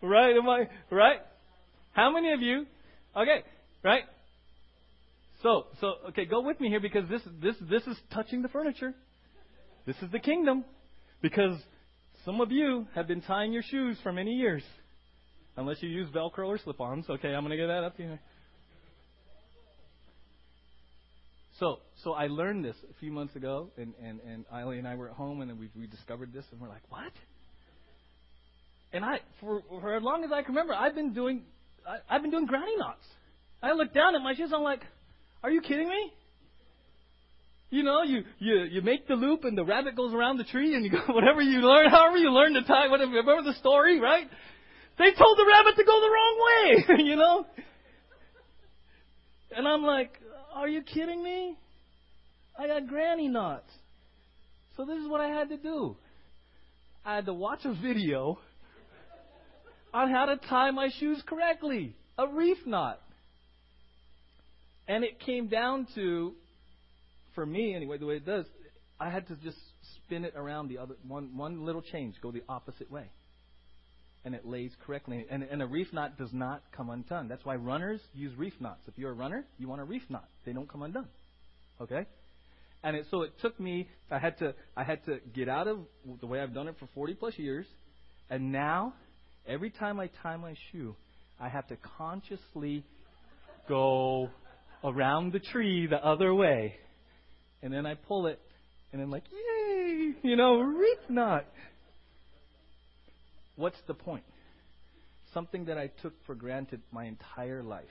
Right? 0.00 0.36
Am 0.36 0.48
I, 0.48 0.68
right? 0.90 1.18
How 1.92 2.12
many 2.12 2.32
of 2.32 2.40
you, 2.40 2.66
okay, 3.16 3.42
right? 3.82 4.04
So, 5.44 5.66
so, 5.78 5.96
okay, 6.08 6.24
go 6.24 6.40
with 6.40 6.58
me 6.58 6.70
here 6.70 6.80
because 6.80 7.06
this, 7.10 7.20
this, 7.42 7.54
this 7.68 7.82
is 7.82 7.98
touching 8.10 8.40
the 8.40 8.48
furniture. 8.48 8.94
This 9.86 9.94
is 10.00 10.10
the 10.10 10.18
kingdom. 10.18 10.64
Because 11.20 11.60
some 12.24 12.40
of 12.40 12.50
you 12.50 12.86
have 12.94 13.06
been 13.06 13.20
tying 13.20 13.52
your 13.52 13.62
shoes 13.62 13.98
for 14.02 14.10
many 14.10 14.30
years. 14.30 14.62
Unless 15.58 15.82
you 15.82 15.90
use 15.90 16.08
Velcro 16.08 16.46
or 16.46 16.56
slip 16.56 16.80
ons. 16.80 17.04
Okay, 17.10 17.28
I'm 17.28 17.46
to 17.46 17.56
get 17.58 17.66
that 17.66 17.84
up 17.84 17.94
here. 17.98 18.18
So, 21.60 21.80
so 22.02 22.14
I 22.14 22.28
learned 22.28 22.64
this 22.64 22.76
a 22.90 22.94
few 22.98 23.12
months 23.12 23.36
ago, 23.36 23.68
and, 23.76 23.92
and, 24.02 24.20
and 24.26 24.46
Eileen 24.50 24.78
and 24.78 24.88
I 24.88 24.94
were 24.94 25.10
at 25.10 25.14
home, 25.14 25.42
and 25.42 25.58
we, 25.58 25.68
we 25.78 25.86
discovered 25.86 26.32
this, 26.32 26.46
and 26.52 26.60
we're 26.60 26.68
like, 26.68 26.82
what? 26.88 27.12
And 28.94 29.04
I, 29.04 29.18
for, 29.40 29.60
for 29.68 29.94
as 29.94 30.02
long 30.02 30.24
as 30.24 30.32
I 30.32 30.40
can 30.40 30.54
remember, 30.54 30.72
I've 30.72 30.94
been 30.94 31.12
doing, 31.12 31.42
I, 31.86 31.98
I've 32.08 32.22
been 32.22 32.30
doing 32.30 32.46
granny 32.46 32.76
knots. 32.78 33.04
I 33.62 33.72
look 33.72 33.92
down 33.92 34.16
at 34.16 34.22
my 34.22 34.34
shoes, 34.34 34.50
I'm 34.52 34.62
like, 34.62 34.80
are 35.44 35.50
you 35.50 35.60
kidding 35.60 35.90
me? 35.90 36.10
You 37.68 37.82
know, 37.82 38.02
you, 38.02 38.22
you, 38.38 38.62
you 38.62 38.80
make 38.80 39.06
the 39.06 39.14
loop 39.14 39.44
and 39.44 39.58
the 39.58 39.64
rabbit 39.64 39.94
goes 39.94 40.14
around 40.14 40.38
the 40.38 40.44
tree 40.44 40.74
and 40.74 40.82
you 40.82 40.90
go, 40.90 41.00
whatever 41.12 41.42
you 41.42 41.58
learn, 41.58 41.90
however 41.90 42.16
you 42.16 42.30
learn 42.30 42.54
to 42.54 42.62
tie, 42.62 42.88
whatever, 42.88 43.10
remember 43.10 43.42
the 43.42 43.58
story, 43.58 44.00
right? 44.00 44.26
They 44.96 45.12
told 45.12 45.36
the 45.36 45.44
rabbit 45.46 45.76
to 45.76 45.84
go 45.84 46.00
the 46.00 46.08
wrong 46.08 46.46
way, 46.46 47.04
you 47.04 47.16
know? 47.16 47.44
And 49.54 49.68
I'm 49.68 49.82
like, 49.82 50.12
are 50.54 50.68
you 50.68 50.82
kidding 50.82 51.22
me? 51.22 51.58
I 52.58 52.66
got 52.66 52.86
granny 52.86 53.28
knots. 53.28 53.70
So 54.78 54.86
this 54.86 54.96
is 54.96 55.08
what 55.08 55.20
I 55.20 55.28
had 55.28 55.50
to 55.50 55.58
do. 55.58 55.94
I 57.04 57.16
had 57.16 57.26
to 57.26 57.34
watch 57.34 57.66
a 57.66 57.74
video 57.74 58.38
on 59.92 60.10
how 60.10 60.24
to 60.24 60.36
tie 60.48 60.70
my 60.70 60.88
shoes 60.98 61.22
correctly. 61.26 61.94
A 62.16 62.28
reef 62.28 62.56
knot. 62.64 62.98
And 64.86 65.04
it 65.04 65.20
came 65.20 65.48
down 65.48 65.86
to 65.94 66.34
for 67.34 67.44
me 67.44 67.74
anyway, 67.74 67.98
the 67.98 68.06
way 68.06 68.16
it 68.16 68.26
does, 68.26 68.46
I 68.98 69.10
had 69.10 69.26
to 69.28 69.36
just 69.36 69.58
spin 69.96 70.24
it 70.24 70.34
around 70.36 70.68
the 70.68 70.78
other 70.78 70.94
one 71.06 71.36
one 71.36 71.64
little 71.64 71.82
change, 71.82 72.14
go 72.22 72.30
the 72.30 72.42
opposite 72.48 72.90
way. 72.90 73.10
And 74.24 74.34
it 74.34 74.46
lays 74.46 74.70
correctly. 74.86 75.26
And, 75.28 75.42
and 75.42 75.60
a 75.60 75.66
reef 75.66 75.92
knot 75.92 76.16
does 76.16 76.32
not 76.32 76.62
come 76.74 76.88
undone. 76.88 77.28
That's 77.28 77.44
why 77.44 77.56
runners 77.56 78.00
use 78.14 78.34
reef 78.38 78.54
knots. 78.58 78.80
If 78.86 78.96
you're 78.96 79.10
a 79.10 79.14
runner, 79.14 79.44
you 79.58 79.68
want 79.68 79.82
a 79.82 79.84
reef 79.84 80.02
knot. 80.08 80.26
They 80.46 80.52
don't 80.52 80.70
come 80.70 80.82
undone. 80.82 81.08
Okay? 81.78 82.06
And 82.82 82.96
it, 82.96 83.06
so 83.10 83.22
it 83.22 83.32
took 83.42 83.60
me. 83.60 83.88
I 84.10 84.18
had 84.18 84.38
to. 84.38 84.54
I 84.76 84.84
had 84.84 85.04
to 85.06 85.18
get 85.34 85.48
out 85.48 85.68
of 85.68 85.80
the 86.20 86.26
way 86.26 86.40
I've 86.40 86.54
done 86.54 86.68
it 86.68 86.76
for 86.78 86.88
40 86.94 87.14
plus 87.14 87.38
years, 87.38 87.66
and 88.30 88.52
now, 88.52 88.94
every 89.46 89.70
time 89.70 90.00
I 90.00 90.08
tie 90.22 90.36
my 90.36 90.54
shoe, 90.70 90.94
I 91.38 91.48
have 91.48 91.66
to 91.68 91.76
consciously 91.98 92.84
go 93.68 94.30
around 94.84 95.32
the 95.32 95.40
tree 95.40 95.86
the 95.86 96.04
other 96.04 96.32
way 96.34 96.76
and 97.64 97.72
then 97.72 97.86
I 97.86 97.94
pull 97.94 98.26
it, 98.26 98.38
and 98.92 99.00
I'm 99.00 99.10
like, 99.10 99.24
yay, 99.32 100.12
you 100.22 100.36
know, 100.36 100.60
reef 100.60 100.98
knot. 101.08 101.46
What's 103.56 103.78
the 103.86 103.94
point? 103.94 104.24
Something 105.32 105.64
that 105.64 105.78
I 105.78 105.90
took 106.02 106.12
for 106.26 106.34
granted 106.34 106.82
my 106.92 107.04
entire 107.04 107.62
life, 107.62 107.84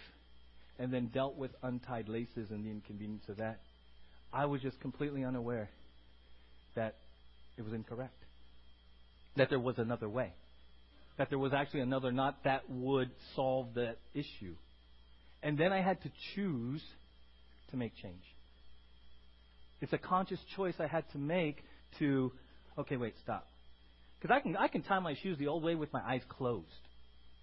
and 0.78 0.94
then 0.94 1.08
dealt 1.08 1.38
with 1.38 1.50
untied 1.64 2.08
laces 2.08 2.52
and 2.52 2.64
the 2.64 2.70
inconvenience 2.70 3.24
of 3.28 3.38
that. 3.38 3.62
I 4.32 4.46
was 4.46 4.62
just 4.62 4.80
completely 4.80 5.24
unaware 5.24 5.72
that 6.76 6.98
it 7.58 7.64
was 7.64 7.74
incorrect. 7.74 8.14
That 9.38 9.50
there 9.50 9.60
was 9.60 9.80
another 9.80 10.08
way. 10.08 10.34
That 11.18 11.30
there 11.30 11.40
was 11.40 11.52
actually 11.52 11.82
another 11.82 12.12
knot 12.12 12.44
that 12.44 12.70
would 12.70 13.10
solve 13.36 13.74
that 13.74 13.98
issue. 14.14 14.54
And 15.44 15.58
then 15.58 15.74
I 15.74 15.82
had 15.82 16.02
to 16.04 16.12
choose 16.34 16.82
to 17.72 17.78
make 17.78 17.92
change. 18.02 18.24
It's 19.82 19.92
a 19.92 19.98
conscious 19.98 20.40
choice 20.56 20.76
I 20.80 20.88
had 20.88 21.04
to 21.12 21.18
make 21.18 21.58
to, 22.00 22.32
okay, 22.80 22.96
wait, 22.96 23.14
stop. 23.22 23.46
Because 24.20 24.34
I 24.34 24.40
can, 24.40 24.56
I 24.56 24.70
can 24.70 24.82
tie 24.84 25.00
my 25.00 25.16
shoes 25.22 25.38
the 25.38 25.48
old 25.48 25.64
way 25.64 25.76
with 25.76 25.92
my 25.92 26.00
eyes 26.02 26.22
closed. 26.30 26.68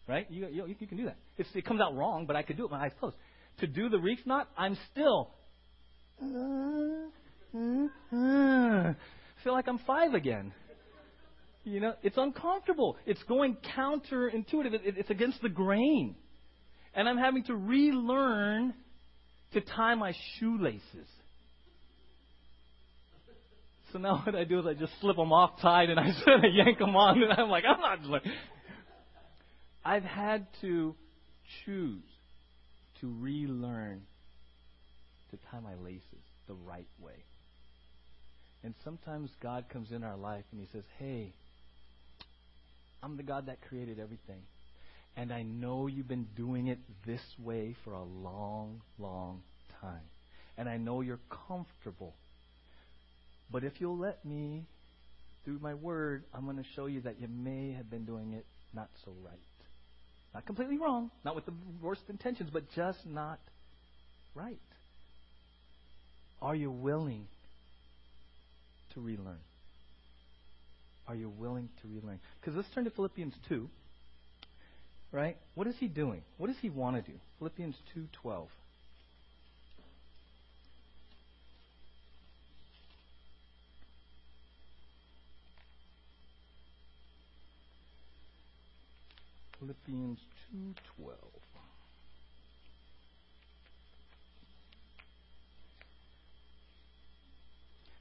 Right? 0.09 0.26
You, 0.30 0.49
you, 0.49 0.66
you 0.66 0.87
can 0.87 0.97
do 0.97 1.04
that. 1.04 1.19
It's, 1.37 1.50
it 1.54 1.66
comes 1.66 1.80
out 1.83 1.95
wrong, 1.95 2.25
but 2.26 2.37
I 2.37 2.42
could 2.42 2.57
do 2.57 2.62
it 2.62 2.71
with 2.71 2.73
my 2.73 2.87
eyes 2.87 2.92
closed. 2.99 3.16
To 3.59 3.66
do 3.66 3.90
the 3.90 3.99
reef 3.99 4.21
knot, 4.25 4.49
I'm 4.57 4.78
still. 4.90 5.35
Feel 9.45 9.52
like 9.52 9.69
I'm 9.69 9.78
five 9.87 10.14
again. 10.14 10.54
You 11.64 11.80
know, 11.80 11.92
it's 12.02 12.16
uncomfortable. 12.16 12.97
It's 13.04 13.23
going 13.25 13.59
counterintuitive. 13.76 14.73
It, 14.73 14.80
it, 14.85 14.95
it's 14.97 15.11
against 15.11 15.42
the 15.42 15.50
grain. 15.50 16.16
And 16.95 17.09
I'm 17.09 17.19
having 17.19 17.45
to 17.45 17.55
relearn 17.55 18.75
to 19.53 19.61
tie 19.61 19.95
my 19.95 20.13
shoelaces. 20.39 21.09
So 23.93 23.99
now 23.99 24.23
what 24.25 24.35
I 24.35 24.45
do 24.45 24.61
is 24.61 24.67
I 24.67 24.75
just 24.75 24.93
slip 25.01 25.17
them 25.17 25.33
off 25.33 25.61
tight 25.61 25.91
and 25.91 25.99
I 25.99 26.13
sort 26.25 26.45
of 26.45 26.55
yank 26.55 26.79
them 26.79 26.95
on, 26.95 27.23
and 27.23 27.33
I'm 27.33 27.49
like, 27.49 27.65
I'm 27.69 27.81
not. 27.81 28.05
Like, 28.05 28.23
I've 29.85 30.05
had 30.05 30.47
to 30.61 30.95
choose 31.65 32.03
to 33.01 33.15
relearn 33.21 34.03
to 35.31 35.39
tie 35.51 35.61
my 35.61 35.75
laces 35.83 36.03
the 36.47 36.55
right 36.55 36.87
way. 37.01 37.25
And 38.63 38.75
sometimes 38.85 39.31
God 39.43 39.65
comes 39.73 39.91
in 39.91 40.05
our 40.05 40.17
life 40.17 40.45
and 40.53 40.61
He 40.61 40.67
says, 40.73 40.85
Hey, 40.99 41.33
I'm 43.03 43.17
the 43.17 43.23
God 43.23 43.47
that 43.47 43.61
created 43.63 43.99
everything. 43.99 44.43
And 45.21 45.33
I 45.33 45.43
know 45.43 45.87
you've 45.87 46.09
been 46.09 46.29
doing 46.37 46.69
it 46.69 46.79
this 47.07 47.21
way 47.39 47.77
for 47.85 47.93
a 47.93 48.03
long, 48.03 48.81
long 48.99 49.43
time. 49.81 50.09
And 50.57 50.69
I 50.69 50.79
know 50.79 51.00
you're 51.00 51.21
comfortable 51.47 52.15
but 53.53 53.65
if 53.65 53.81
you'll 53.81 53.99
let 53.99 54.25
me 54.25 54.65
through 55.45 55.59
my 55.61 55.75
word, 55.75 56.25
I'm 56.35 56.45
going 56.45 56.59
to 56.59 56.65
show 56.77 56.87
you 56.87 57.00
that 57.03 57.21
you 57.21 57.29
may 57.29 57.73
have 57.73 57.91
been 57.91 58.05
doing 58.05 58.35
it 58.35 58.45
not 58.75 58.89
so 59.05 59.12
right. 59.25 59.39
Not 60.35 60.47
completely 60.47 60.79
wrong, 60.79 61.11
not 61.25 61.35
with 61.35 61.47
the 61.47 61.55
worst 61.83 62.03
intentions, 62.09 62.50
but 62.53 62.71
just 62.77 63.05
not 63.07 63.41
right. 64.35 64.59
Are 66.41 66.55
you 66.55 66.71
willing 66.71 67.27
to 68.95 69.00
relearn? 69.00 69.41
Are 71.09 71.17
you 71.17 71.29
willing 71.29 71.69
to 71.83 71.89
relearn? 71.89 72.21
Because 72.41 72.55
let's 72.55 72.69
turn 72.73 72.85
to 72.85 72.91
Philippians 72.91 73.35
2. 73.49 73.69
Right? 75.12 75.37
What 75.55 75.67
is 75.67 75.75
he 75.81 75.88
doing? 75.88 76.23
What 76.38 76.47
does 76.47 76.57
he 76.62 76.71
want 76.71 76.97
to 76.97 77.11
do? 77.11 77.19
Philippians 77.38 77.75
2:12. 77.95 78.47
Philippians 89.59 90.19
2:12. 90.55 91.17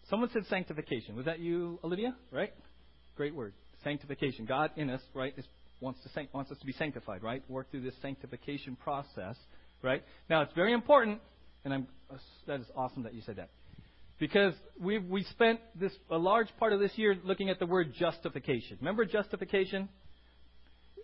Someone 0.09 0.29
said 0.31 0.45
sanctification. 0.47 1.15
Was 1.15 1.25
that 1.25 1.39
you, 1.39 1.79
Olivia? 1.83 2.15
Right? 2.31 2.51
Great 3.15 3.35
word. 3.35 3.53
Sanctification. 3.83 4.45
God 4.45 4.71
in 4.75 4.89
us, 4.89 5.01
right, 5.13 5.33
is, 5.37 5.45
wants, 5.81 5.99
to, 6.01 6.27
wants 6.33 6.51
us 6.51 6.57
to 6.57 6.65
be 6.65 6.73
sanctified, 6.73 7.23
right? 7.23 7.43
Work 7.49 7.71
through 7.71 7.81
this 7.81 7.95
sanctification 8.01 8.75
process, 8.75 9.35
right? 9.81 10.03
Now, 10.29 10.41
it's 10.41 10.53
very 10.53 10.73
important, 10.73 11.19
and 11.63 11.73
I'm, 11.73 11.87
that 12.47 12.59
is 12.59 12.67
awesome 12.75 13.03
that 13.03 13.13
you 13.13 13.21
said 13.21 13.37
that. 13.37 13.49
Because 14.19 14.53
we 14.77 14.97
we 14.97 15.23
spent 15.23 15.61
this 15.79 15.93
a 16.11 16.17
large 16.17 16.49
part 16.59 16.73
of 16.73 16.81
this 16.81 16.91
year 16.97 17.15
looking 17.23 17.49
at 17.49 17.57
the 17.57 17.65
word 17.65 17.93
justification. 17.97 18.77
Remember 18.81 19.05
justification? 19.05 19.87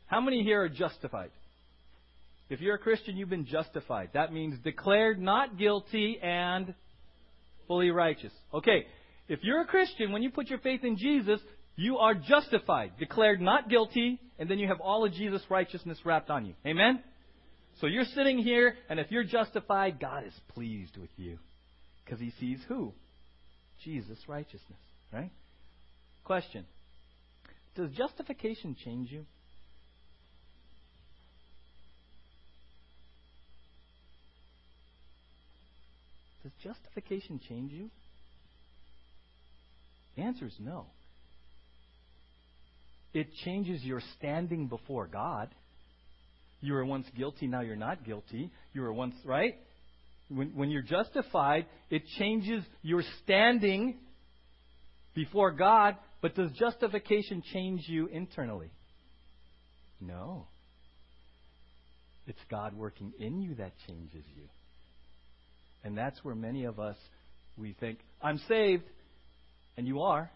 How 0.05 0.20
many 0.20 0.44
here 0.44 0.63
are 0.63 0.70
justified? 0.70 1.32
If 2.50 2.60
you're 2.60 2.75
a 2.75 2.79
Christian, 2.79 3.15
you've 3.15 3.29
been 3.29 3.46
justified. 3.46 4.10
That 4.13 4.34
means 4.34 4.60
declared 4.63 5.20
not 5.20 5.58
guilty 5.58 6.20
and 6.22 6.75
fully 7.67 7.89
righteous. 7.89 8.34
Okay, 8.53 8.86
if 9.27 9.39
you're 9.44 9.62
a 9.62 9.65
Christian, 9.65 10.12
when 10.12 10.22
you 10.22 10.29
put 10.29 10.48
your 10.48 10.60
faith 10.60 10.84
in 10.84 10.98
Jesus, 10.98 11.39
you 11.75 11.98
are 11.98 12.13
justified, 12.13 12.94
declared 12.98 13.41
not 13.41 13.70
guilty, 13.70 14.20
and 14.39 14.50
then 14.50 14.60
you 14.60 14.67
have 14.67 14.79
all 14.79 15.05
of 15.05 15.13
Jesus' 15.13 15.41
righteousness 15.50 15.98
wrapped 16.05 16.29
on 16.29 16.46
you. 16.46 16.53
Amen? 16.65 17.01
So 17.82 17.88
you're 17.88 18.05
sitting 18.05 18.38
here, 18.38 18.75
and 18.89 19.00
if 19.00 19.12
you're 19.12 19.25
justified, 19.25 20.00
God 20.00 20.25
is 20.25 20.34
pleased 20.53 20.98
with 20.98 21.10
you. 21.17 21.38
Because 22.03 22.20
he 22.20 22.32
sees 22.39 22.60
who? 22.67 22.94
Jesus' 23.84 24.20
righteousness. 24.27 24.79
Right? 25.12 25.32
Question 26.24 26.65
Does 27.75 27.91
justification 27.91 28.75
change 28.84 29.12
you? 29.12 29.25
Does 36.44 36.51
justification 36.63 37.41
change 37.50 37.72
you? 37.74 37.89
The 40.15 40.22
answer 40.22 40.46
is 40.46 40.53
no. 40.60 40.86
It 43.15 43.34
changes 43.45 43.81
your 43.81 44.01
standing 44.17 44.67
before 44.67 45.07
God. 45.07 45.48
You 46.60 46.74
were 46.74 46.84
once 46.84 47.07
guilty, 47.17 47.48
now 47.48 47.62
you're 47.62 47.77
not 47.77 48.03
guilty. 48.03 48.51
You 48.74 48.81
were 48.81 48.91
once, 48.91 49.15
right? 49.24 49.55
When, 50.27 50.50
when 50.50 50.69
you're 50.69 50.81
justified, 50.81 51.65
it 51.89 52.03
changes 52.19 52.62
your 52.81 53.03
standing 53.24 53.95
before 55.13 55.51
God, 55.51 55.95
but 56.22 56.36
does 56.36 56.51
justification 56.60 57.41
change 57.53 57.88
you 57.88 58.07
internally? 58.07 58.69
No. 60.01 60.48
It's 62.27 62.41
God 62.51 62.74
working 62.74 63.13
in 63.17 63.41
you 63.41 63.55
that 63.55 63.72
changes 63.88 64.25
you. 64.36 64.43
And 65.86 65.97
that's 65.97 66.21
where 66.21 66.36
many 66.36 66.65
of 66.65 66.82
us, 66.82 66.97
we 67.58 67.78
think, 67.80 67.99
I'm 68.21 68.41
saved, 68.49 68.84
and 69.78 69.88
you 69.88 70.01
are. 70.01 70.30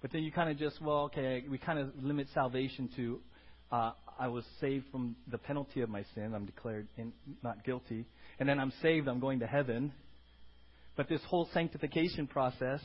But 0.00 0.12
then 0.12 0.22
you 0.22 0.30
kind 0.30 0.50
of 0.50 0.58
just, 0.58 0.80
well, 0.80 1.04
okay, 1.04 1.44
we 1.50 1.58
kind 1.58 1.78
of 1.78 1.90
limit 2.00 2.28
salvation 2.32 2.88
to, 2.96 3.20
uh, 3.72 3.92
I 4.18 4.28
was 4.28 4.44
saved 4.60 4.86
from 4.90 5.16
the 5.30 5.38
penalty 5.38 5.80
of 5.80 5.88
my 5.88 6.04
sin. 6.14 6.34
I'm 6.34 6.46
declared 6.46 6.86
in, 6.96 7.12
not 7.42 7.64
guilty. 7.64 8.06
And 8.38 8.48
then 8.48 8.60
I'm 8.60 8.72
saved. 8.80 9.08
I'm 9.08 9.20
going 9.20 9.40
to 9.40 9.46
heaven. 9.46 9.92
But 10.96 11.08
this 11.08 11.20
whole 11.26 11.48
sanctification 11.52 12.26
process, 12.26 12.80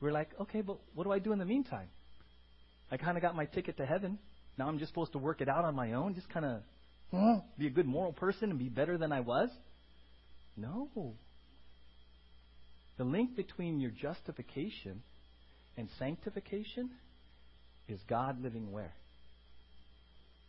we're 0.00 0.12
like, 0.12 0.30
okay, 0.40 0.60
but 0.60 0.78
what 0.94 1.04
do 1.04 1.12
I 1.12 1.18
do 1.18 1.32
in 1.32 1.38
the 1.38 1.44
meantime? 1.44 1.88
I 2.90 2.96
kind 2.96 3.16
of 3.16 3.22
got 3.22 3.34
my 3.34 3.46
ticket 3.46 3.76
to 3.78 3.86
heaven. 3.86 4.18
Now 4.58 4.68
I'm 4.68 4.78
just 4.78 4.90
supposed 4.90 5.12
to 5.12 5.18
work 5.18 5.40
it 5.40 5.48
out 5.48 5.64
on 5.64 5.74
my 5.74 5.92
own, 5.94 6.14
just 6.14 6.28
kind 6.28 6.44
of 6.44 6.62
be 7.58 7.66
a 7.66 7.70
good 7.70 7.86
moral 7.86 8.12
person 8.12 8.50
and 8.50 8.58
be 8.58 8.68
better 8.68 8.98
than 8.98 9.12
I 9.12 9.20
was. 9.20 9.48
No. 10.56 10.88
The 12.98 13.04
link 13.04 13.36
between 13.36 13.80
your 13.80 13.90
justification 13.90 15.02
and 15.76 15.88
sanctification 15.98 16.90
is 17.88 18.00
God 18.08 18.42
living 18.42 18.70
where? 18.72 18.92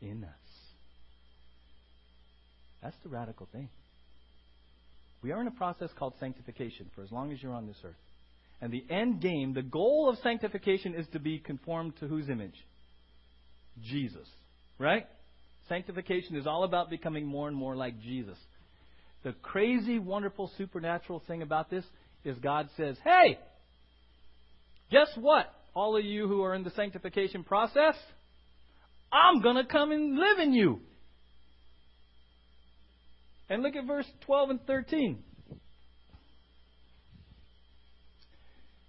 In 0.01 0.23
us. 0.23 0.29
That's 2.81 2.95
the 3.03 3.09
radical 3.09 3.47
thing. 3.51 3.69
We 5.21 5.31
are 5.31 5.39
in 5.39 5.47
a 5.47 5.51
process 5.51 5.89
called 5.97 6.13
sanctification 6.19 6.91
for 6.93 7.03
as 7.03 7.11
long 7.11 7.31
as 7.31 7.41
you're 7.41 7.53
on 7.53 7.65
this 7.65 7.77
earth. 7.83 7.95
And 8.61 8.71
the 8.71 8.85
end 8.89 9.21
game, 9.21 9.53
the 9.53 9.61
goal 9.61 10.09
of 10.09 10.17
sanctification 10.21 10.93
is 10.95 11.05
to 11.13 11.19
be 11.19 11.39
conformed 11.39 11.93
to 11.99 12.07
whose 12.07 12.29
image? 12.29 12.55
Jesus. 13.81 14.27
Right? 14.77 15.07
Sanctification 15.69 16.35
is 16.35 16.45
all 16.45 16.65
about 16.65 16.89
becoming 16.89 17.25
more 17.25 17.47
and 17.47 17.55
more 17.55 17.75
like 17.75 18.01
Jesus. 18.01 18.37
The 19.23 19.33
crazy, 19.41 19.97
wonderful, 19.97 20.51
supernatural 20.57 21.23
thing 21.25 21.41
about 21.41 21.69
this 21.69 21.85
is 22.25 22.37
God 22.39 22.67
says, 22.75 22.97
hey, 23.03 23.39
guess 24.93 25.09
what? 25.19 25.51
All 25.75 25.97
of 25.97 26.05
you 26.05 26.27
who 26.27 26.43
are 26.43 26.53
in 26.53 26.63
the 26.63 26.69
sanctification 26.69 27.43
process, 27.43 27.95
I'm 29.11 29.41
going 29.41 29.55
to 29.55 29.65
come 29.65 29.91
and 29.91 30.17
live 30.17 30.39
in 30.39 30.53
you. 30.53 30.79
And 33.49 33.63
look 33.63 33.75
at 33.75 33.85
verse 33.85 34.05
12 34.21 34.49
and 34.51 34.65
13. 34.65 35.23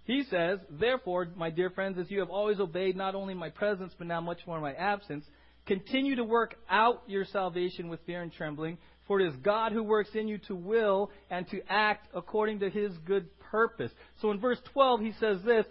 He 0.05 0.23
says, 0.29 0.59
Therefore, 0.69 1.27
my 1.35 1.49
dear 1.49 1.71
friends, 1.71 1.97
as 1.97 2.11
you 2.11 2.19
have 2.19 2.29
always 2.29 2.59
obeyed 2.59 2.95
not 2.95 3.15
only 3.15 3.33
my 3.33 3.49
presence, 3.49 3.93
but 3.97 4.05
now 4.05 4.21
much 4.21 4.39
more 4.45 4.61
my 4.61 4.73
absence, 4.73 5.25
continue 5.65 6.15
to 6.15 6.23
work 6.23 6.55
out 6.69 7.01
your 7.07 7.25
salvation 7.25 7.89
with 7.89 7.99
fear 8.05 8.21
and 8.21 8.31
trembling, 8.31 8.77
for 9.07 9.19
it 9.19 9.27
is 9.27 9.35
God 9.37 9.71
who 9.71 9.83
works 9.83 10.11
in 10.13 10.27
you 10.27 10.37
to 10.47 10.55
will 10.55 11.11
and 11.31 11.47
to 11.49 11.61
act 11.67 12.07
according 12.13 12.59
to 12.59 12.69
his 12.69 12.91
good 12.99 13.27
purpose. 13.39 13.91
So 14.21 14.31
in 14.31 14.39
verse 14.39 14.59
12, 14.73 15.01
he 15.01 15.13
says 15.19 15.39
this 15.43 15.65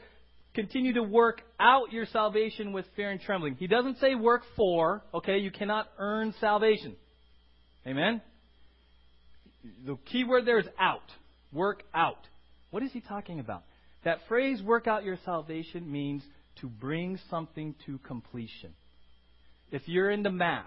continue 0.54 0.94
to 0.94 1.02
work 1.02 1.42
out 1.58 1.92
your 1.92 2.06
salvation 2.06 2.72
with 2.72 2.86
fear 2.96 3.10
and 3.10 3.20
trembling. 3.20 3.56
He 3.56 3.66
doesn't 3.66 3.98
say 3.98 4.14
work 4.14 4.42
for, 4.56 5.02
okay? 5.12 5.38
You 5.38 5.50
cannot 5.50 5.88
earn 5.98 6.34
salvation. 6.40 6.96
Amen? 7.86 8.22
The 9.86 9.96
key 10.10 10.24
word 10.24 10.46
there 10.46 10.58
is 10.58 10.66
out. 10.78 11.10
Work 11.52 11.82
out. 11.92 12.26
What 12.70 12.82
is 12.82 12.92
he 12.92 13.00
talking 13.00 13.40
about? 13.40 13.64
That 14.04 14.18
phrase, 14.28 14.62
work 14.62 14.86
out 14.86 15.04
your 15.04 15.18
salvation, 15.24 15.90
means 15.90 16.22
to 16.60 16.68
bring 16.68 17.18
something 17.30 17.74
to 17.86 17.98
completion. 17.98 18.74
If 19.70 19.82
you're 19.86 20.10
into 20.10 20.30
math, 20.30 20.66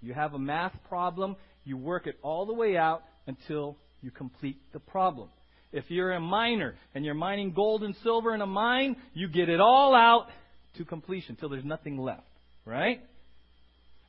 you 0.00 0.14
have 0.14 0.34
a 0.34 0.38
math 0.38 0.72
problem, 0.88 1.36
you 1.64 1.76
work 1.76 2.06
it 2.06 2.18
all 2.22 2.46
the 2.46 2.54
way 2.54 2.76
out 2.76 3.02
until 3.26 3.76
you 4.00 4.10
complete 4.10 4.58
the 4.72 4.80
problem. 4.80 5.28
If 5.72 5.84
you're 5.88 6.12
a 6.12 6.20
miner 6.20 6.74
and 6.94 7.04
you're 7.04 7.14
mining 7.14 7.52
gold 7.52 7.82
and 7.82 7.94
silver 8.02 8.34
in 8.34 8.40
a 8.40 8.46
mine, 8.46 8.96
you 9.14 9.28
get 9.28 9.48
it 9.48 9.60
all 9.60 9.94
out 9.94 10.28
to 10.76 10.84
completion 10.84 11.32
until 11.32 11.48
there's 11.48 11.64
nothing 11.64 11.98
left. 11.98 12.26
Right? 12.64 13.00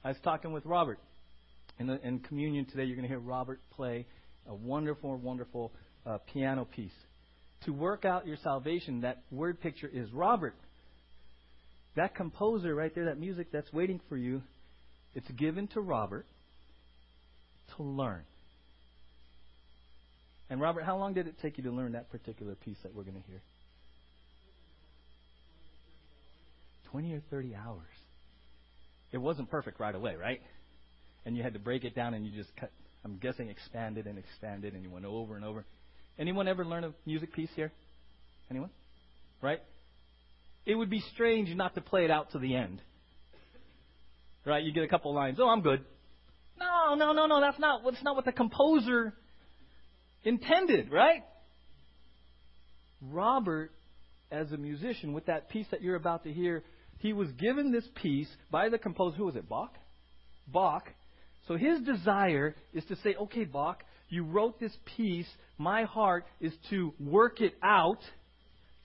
I 0.04 0.10
was 0.10 0.18
talking 0.24 0.52
with 0.52 0.66
Robert. 0.66 1.00
In, 1.80 1.88
the, 1.88 2.06
in 2.06 2.20
communion 2.20 2.66
today, 2.66 2.84
you're 2.84 2.96
going 2.96 3.08
to 3.08 3.10
hear 3.10 3.20
Robert 3.20 3.60
play 3.72 4.06
a 4.48 4.56
wonderful, 4.56 5.18
wonderful 5.18 5.72
uh, 6.06 6.18
piano 6.34 6.66
piece. 6.66 6.92
To 7.66 7.72
work 7.72 8.06
out 8.06 8.26
your 8.26 8.38
salvation, 8.44 9.02
that 9.02 9.22
word 9.32 9.60
picture 9.62 9.90
is 9.92 10.12
Robert. 10.12 10.56
That 11.96 12.16
composer 12.16 12.74
right 12.74 12.94
there, 12.94 13.06
that 13.06 13.20
music 13.20 13.48
that's 13.52 13.72
waiting 13.74 14.00
for 14.08 14.18
you, 14.18 14.42
it's 15.16 15.30
given 15.32 15.68
to 15.70 15.82
Robert 15.82 16.26
to 17.76 17.84
learn. 17.84 18.22
And 20.50 20.60
Robert, 20.60 20.84
how 20.84 20.98
long 20.98 21.14
did 21.14 21.28
it 21.28 21.36
take 21.42 21.58
you 21.58 21.64
to 21.66 21.72
learn 21.72 21.92
that 21.92 22.12
particular 22.12 22.56
piece 22.56 22.78
that 22.84 22.94
we're 22.94 23.04
going 23.04 23.22
to 23.22 23.28
hear? 23.28 23.42
20 26.92 27.14
or 27.14 27.22
30 27.30 27.56
hours. 27.56 27.82
It 29.12 29.18
wasn't 29.18 29.50
perfect 29.50 29.80
right 29.80 29.94
away, 29.94 30.16
right? 30.16 30.42
And 31.26 31.38
you 31.38 31.44
had 31.44 31.54
to 31.54 31.60
break 31.60 31.84
it 31.84 31.96
down 31.96 32.14
and 32.14 32.26
you 32.26 32.32
just 32.32 32.50
cut, 32.56 32.72
I'm 33.06 33.18
guessing 33.18 33.50
expanded 33.50 34.08
and 34.08 34.18
expanded 34.18 34.74
and 34.74 34.84
you 34.84 34.90
went 34.90 35.06
over 35.06 35.36
and 35.36 35.46
over. 35.46 35.66
Anyone 36.18 36.48
ever 36.48 36.66
learn 36.66 36.84
a 36.84 36.94
music 37.06 37.34
piece 37.34 37.50
here? 37.56 37.72
Anyone? 38.50 38.70
Right? 39.42 39.60
it 40.70 40.76
would 40.76 40.90
be 40.90 41.04
strange 41.14 41.54
not 41.56 41.74
to 41.76 41.82
play 41.82 42.06
it 42.06 42.12
out 42.12 42.32
to 42.32 42.40
the 42.40 42.56
end. 42.56 42.80
Right? 44.46 44.64
You 44.64 44.72
get 44.72 44.84
a 44.84 44.88
couple 44.88 45.14
lines. 45.14 45.40
Oh, 45.42 45.50
I'm 45.50 45.62
good. 45.62 45.84
No, 46.60 46.94
no, 46.96 47.12
no, 47.12 47.26
no. 47.26 47.42
That's 47.42 47.60
not. 47.60 47.82
That's 47.84 48.04
not 48.04 48.16
what 48.16 48.26
the 48.26 48.32
composer 48.32 49.14
intended. 50.24 50.92
Right? 50.92 51.24
Robert, 53.02 53.72
as 54.32 54.52
a 54.52 54.58
musician, 54.58 55.14
with 55.14 55.26
that 55.28 55.50
piece 55.50 55.68
that 55.72 55.82
you're 55.82 55.96
about 55.96 56.24
to 56.24 56.34
hear, 56.34 56.64
he 56.98 57.14
was 57.14 57.32
given 57.34 57.72
this 57.72 57.88
piece 57.96 58.30
by 58.52 58.70
the 58.70 58.78
composer. 58.78 59.18
Who 59.18 59.26
was 59.26 59.36
it? 59.36 59.48
Bach. 59.48 59.74
Bach. 60.48 60.90
So 61.48 61.56
his 61.56 61.80
desire 61.82 62.56
is 62.74 62.84
to 62.86 62.96
say, 62.98 63.16
okay, 63.16 63.46
Bach, 63.46 63.84
you 64.10 64.24
wrote 64.24 64.60
this 64.60 64.76
piece. 64.98 65.28
My 65.58 65.84
heart 65.84 66.26
is 66.40 66.54
to 66.70 66.94
work 67.00 67.42
it 67.42 67.54
out 67.64 68.00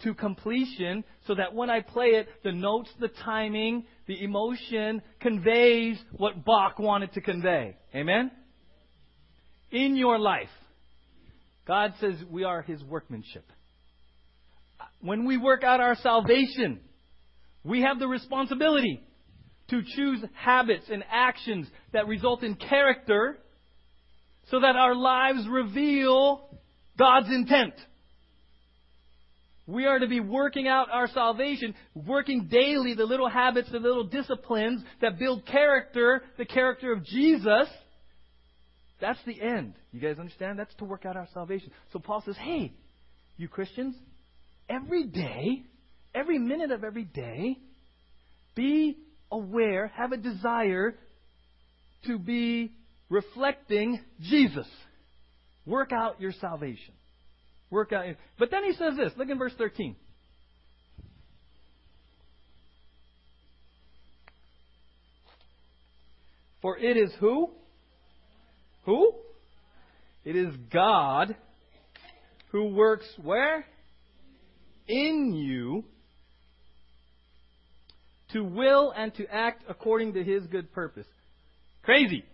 to 0.03 0.14
completion 0.14 1.05
so 1.27 1.35
that 1.35 1.55
when 1.55 1.70
I 1.70 1.81
play 1.81 2.07
it, 2.09 2.29
the 2.42 2.53
notes, 2.53 2.90
the 3.01 3.09
timing, 3.09 3.85
the 4.07 4.23
emotion 4.23 5.03
conveys 5.20 5.99
what 6.12 6.44
Bach 6.44 6.79
wanted 6.79 7.12
to 7.14 7.20
convey. 7.20 7.77
Amen? 7.94 8.31
In 9.70 9.97
your 9.97 10.18
life, 10.18 10.49
God 11.66 11.94
says 12.00 12.14
we 12.31 12.44
are 12.44 12.62
His 12.62 12.83
workmanship. 12.83 13.44
When 15.00 15.27
we 15.27 15.37
work 15.37 15.64
out 15.64 15.81
our 15.81 15.96
salvation, 15.96 16.81
we 17.62 17.83
have 17.83 17.98
the 17.98 18.09
responsibility 18.09 19.00
to 19.68 19.83
choose 19.96 20.20
habits 20.35 20.85
and 20.90 21.03
actions 21.11 21.66
that 21.92 22.07
result 22.07 22.42
in 22.42 22.55
character 22.55 23.38
so 24.50 24.61
that 24.61 24.77
our 24.77 24.94
lives 24.94 25.46
reveal 25.48 26.48
God's 26.98 27.29
intent. 27.29 27.74
We 29.66 29.87
are 29.87 29.98
to 29.98 30.07
be 30.07 30.20
working 30.20 30.68
out 30.68 30.88
our 30.92 31.09
salvation, 31.09 31.74
working 31.94 32.48
daily 32.50 32.94
the 32.94 33.07
little 33.07 33.31
habits, 33.31 33.70
the 33.72 33.79
little 33.79 34.05
disciplines 34.05 34.83
that 35.00 35.18
build 35.18 35.46
character, 35.46 36.22
the 36.37 36.44
character 36.44 36.92
of 36.92 37.03
Jesus. 37.05 37.66
That's 39.04 39.20
the 39.26 39.38
end. 39.38 39.74
You 39.92 40.00
guys 40.00 40.18
understand? 40.18 40.58
That's 40.58 40.74
to 40.76 40.86
work 40.86 41.04
out 41.04 41.14
our 41.14 41.28
salvation. 41.34 41.70
So 41.92 41.98
Paul 41.98 42.22
says, 42.24 42.36
hey, 42.40 42.72
you 43.36 43.48
Christians, 43.48 43.94
every 44.66 45.04
day, 45.04 45.62
every 46.14 46.38
minute 46.38 46.70
of 46.70 46.84
every 46.84 47.04
day, 47.04 47.58
be 48.54 48.96
aware, 49.30 49.88
have 49.88 50.12
a 50.12 50.16
desire 50.16 50.94
to 52.06 52.18
be 52.18 52.72
reflecting 53.10 54.00
Jesus. 54.22 54.66
Work 55.66 55.92
out 55.92 56.18
your 56.18 56.32
salvation. 56.40 56.94
Work 57.68 57.92
out. 57.92 58.06
But 58.38 58.50
then 58.50 58.64
he 58.64 58.72
says 58.72 58.96
this. 58.96 59.12
Look 59.18 59.28
in 59.28 59.36
verse 59.36 59.52
13. 59.58 59.96
For 66.62 66.78
it 66.78 66.96
is 66.96 67.12
who? 67.20 67.50
Who? 68.87 69.12
It 70.25 70.37
is 70.37 70.55
God 70.73 71.37
who 72.51 72.68
works 72.68 73.07
where? 73.23 73.64
In 74.87 75.35
you 75.35 75.85
to 78.33 78.44
will 78.44 78.92
and 78.94 79.14
to 79.14 79.27
act 79.33 79.64
according 79.68 80.14
to 80.14 80.23
his 80.23 80.47
good 80.47 80.73
purpose. 80.73 81.07
Crazy. 81.83 82.25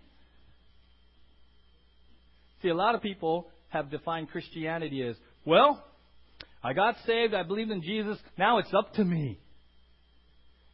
See, 2.62 2.68
a 2.68 2.74
lot 2.74 2.94
of 2.94 3.02
people 3.02 3.48
have 3.68 3.90
defined 3.90 4.30
Christianity 4.30 5.02
as, 5.02 5.16
well, 5.44 5.84
I 6.62 6.72
got 6.72 6.96
saved, 7.06 7.32
I 7.32 7.42
believed 7.42 7.70
in 7.70 7.82
Jesus, 7.82 8.18
now 8.36 8.58
it's 8.58 8.72
up 8.74 8.94
to 8.94 9.04
me. 9.04 9.38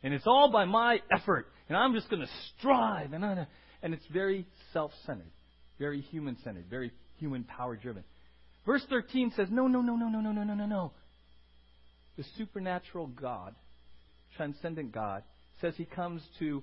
And 0.03 0.15
it's 0.15 0.27
all 0.27 0.51
by 0.51 0.65
my 0.65 1.01
effort, 1.11 1.47
and 1.69 1.77
I'm 1.77 1.95
just 1.95 2.09
going 2.11 2.23
to 2.23 2.29
strive. 2.59 3.13
And, 3.13 3.25
and 3.25 3.95
it's 3.95 4.07
very 4.13 4.47
self 4.73 4.93
centered, 5.05 5.31
very 5.79 6.01
human 6.01 6.37
centered, 6.43 6.67
very 6.69 6.93
human 7.19 7.45
power 7.45 7.77
driven. 7.77 8.05
Verse 8.65 8.85
13 8.89 9.33
says, 9.37 9.49
no, 9.51 9.69
no, 9.69 9.81
no, 9.81 9.97
no, 9.97 10.09
no, 10.09 10.21
no, 10.21 10.33
no, 10.33 10.43
no, 10.43 10.55
no, 10.55 10.67
no. 10.67 10.93
The 12.17 12.25
supernatural 12.37 13.07
God, 13.09 13.55
transcendent 14.37 14.93
God, 14.93 15.23
says 15.61 15.75
he 15.77 15.85
comes 15.85 16.23
to 16.39 16.63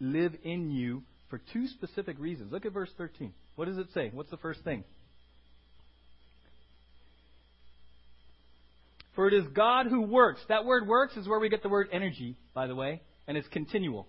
live 0.00 0.34
in 0.42 0.70
you 0.70 1.02
for 1.30 1.40
two 1.52 1.66
specific 1.68 2.18
reasons. 2.18 2.52
Look 2.52 2.66
at 2.66 2.72
verse 2.72 2.90
13. 2.98 3.32
What 3.56 3.66
does 3.66 3.78
it 3.78 3.86
say? 3.94 4.10
What's 4.12 4.30
the 4.30 4.36
first 4.38 4.60
thing? 4.64 4.84
For 9.14 9.28
it 9.28 9.34
is 9.34 9.44
God 9.54 9.86
who 9.86 10.02
works. 10.02 10.40
That 10.48 10.64
word 10.64 10.88
works 10.88 11.16
is 11.16 11.28
where 11.28 11.38
we 11.38 11.48
get 11.48 11.62
the 11.62 11.68
word 11.68 11.88
energy, 11.92 12.36
by 12.52 12.66
the 12.66 12.74
way, 12.74 13.00
and 13.28 13.36
it's 13.36 13.46
continual. 13.48 14.08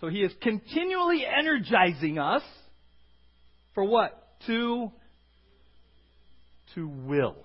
So 0.00 0.08
he 0.08 0.22
is 0.22 0.32
continually 0.42 1.24
energizing 1.24 2.18
us 2.18 2.42
for 3.76 3.84
what? 3.84 4.26
To 4.46 4.90
to 6.74 6.88
will. 6.88 7.36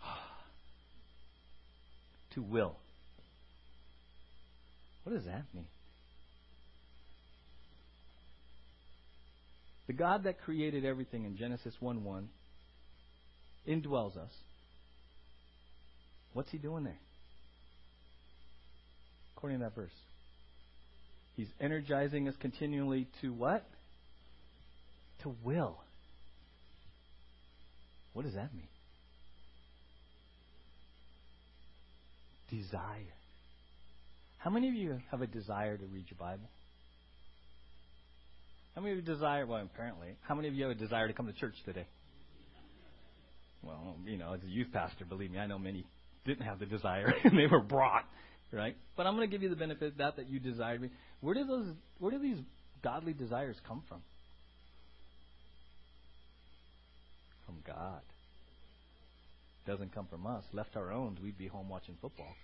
to 2.34 2.40
will. 2.40 2.76
What 5.02 5.16
does 5.16 5.24
that 5.24 5.42
mean? 5.52 5.66
The 9.88 9.92
God 9.92 10.22
that 10.24 10.40
created 10.40 10.84
everything 10.84 11.24
in 11.24 11.36
Genesis 11.36 11.74
1 11.80 12.04
1 12.04 12.28
indwells 13.66 14.16
us. 14.16 14.32
What's 16.32 16.52
he 16.52 16.58
doing 16.58 16.84
there? 16.84 17.00
According 19.36 19.58
to 19.58 19.64
that 19.64 19.74
verse. 19.74 19.90
He's 21.38 21.46
energizing 21.60 22.26
us 22.26 22.34
continually 22.40 23.06
to 23.20 23.32
what? 23.32 23.64
To 25.22 25.32
will. 25.44 25.78
What 28.12 28.24
does 28.24 28.34
that 28.34 28.52
mean? 28.52 28.66
Desire. 32.50 32.82
How 34.38 34.50
many 34.50 34.68
of 34.68 34.74
you 34.74 34.98
have 35.12 35.22
a 35.22 35.28
desire 35.28 35.76
to 35.76 35.84
read 35.86 36.06
your 36.10 36.18
Bible? 36.18 36.48
How 38.74 38.80
many 38.80 38.98
of 38.98 39.06
you 39.06 39.14
desire, 39.14 39.46
well, 39.46 39.62
apparently, 39.62 40.08
how 40.22 40.34
many 40.34 40.48
of 40.48 40.54
you 40.54 40.64
have 40.64 40.72
a 40.72 40.74
desire 40.74 41.06
to 41.06 41.14
come 41.14 41.28
to 41.28 41.32
church 41.32 41.54
today? 41.64 41.86
Well, 43.62 43.94
you 44.04 44.18
know, 44.18 44.32
as 44.32 44.42
a 44.42 44.48
youth 44.48 44.72
pastor, 44.72 45.04
believe 45.04 45.30
me, 45.30 45.38
I 45.38 45.46
know 45.46 45.58
many 45.60 45.86
didn't 46.24 46.46
have 46.46 46.58
the 46.58 46.66
desire 46.66 47.14
and 47.22 47.38
they 47.38 47.46
were 47.46 47.62
brought, 47.62 48.04
right? 48.52 48.76
But 48.96 49.06
I'm 49.06 49.16
going 49.16 49.28
to 49.28 49.32
give 49.32 49.42
you 49.42 49.48
the 49.48 49.56
benefit 49.56 49.92
of 49.92 49.98
that 49.98 50.16
that 50.16 50.28
you 50.28 50.38
desired 50.38 50.80
me. 50.80 50.90
Where 51.20 51.34
do 51.34 51.44
those, 51.44 51.66
where 51.98 52.12
do 52.12 52.18
these 52.18 52.38
godly 52.82 53.12
desires 53.12 53.56
come 53.66 53.82
from? 53.88 54.02
From 57.46 57.56
God. 57.66 58.00
Doesn't 59.66 59.94
come 59.94 60.06
from 60.06 60.26
us. 60.26 60.44
Left 60.52 60.76
our 60.76 60.92
own, 60.92 61.18
we'd 61.22 61.38
be 61.38 61.46
home 61.46 61.68
watching 61.68 61.96
football. 62.00 62.34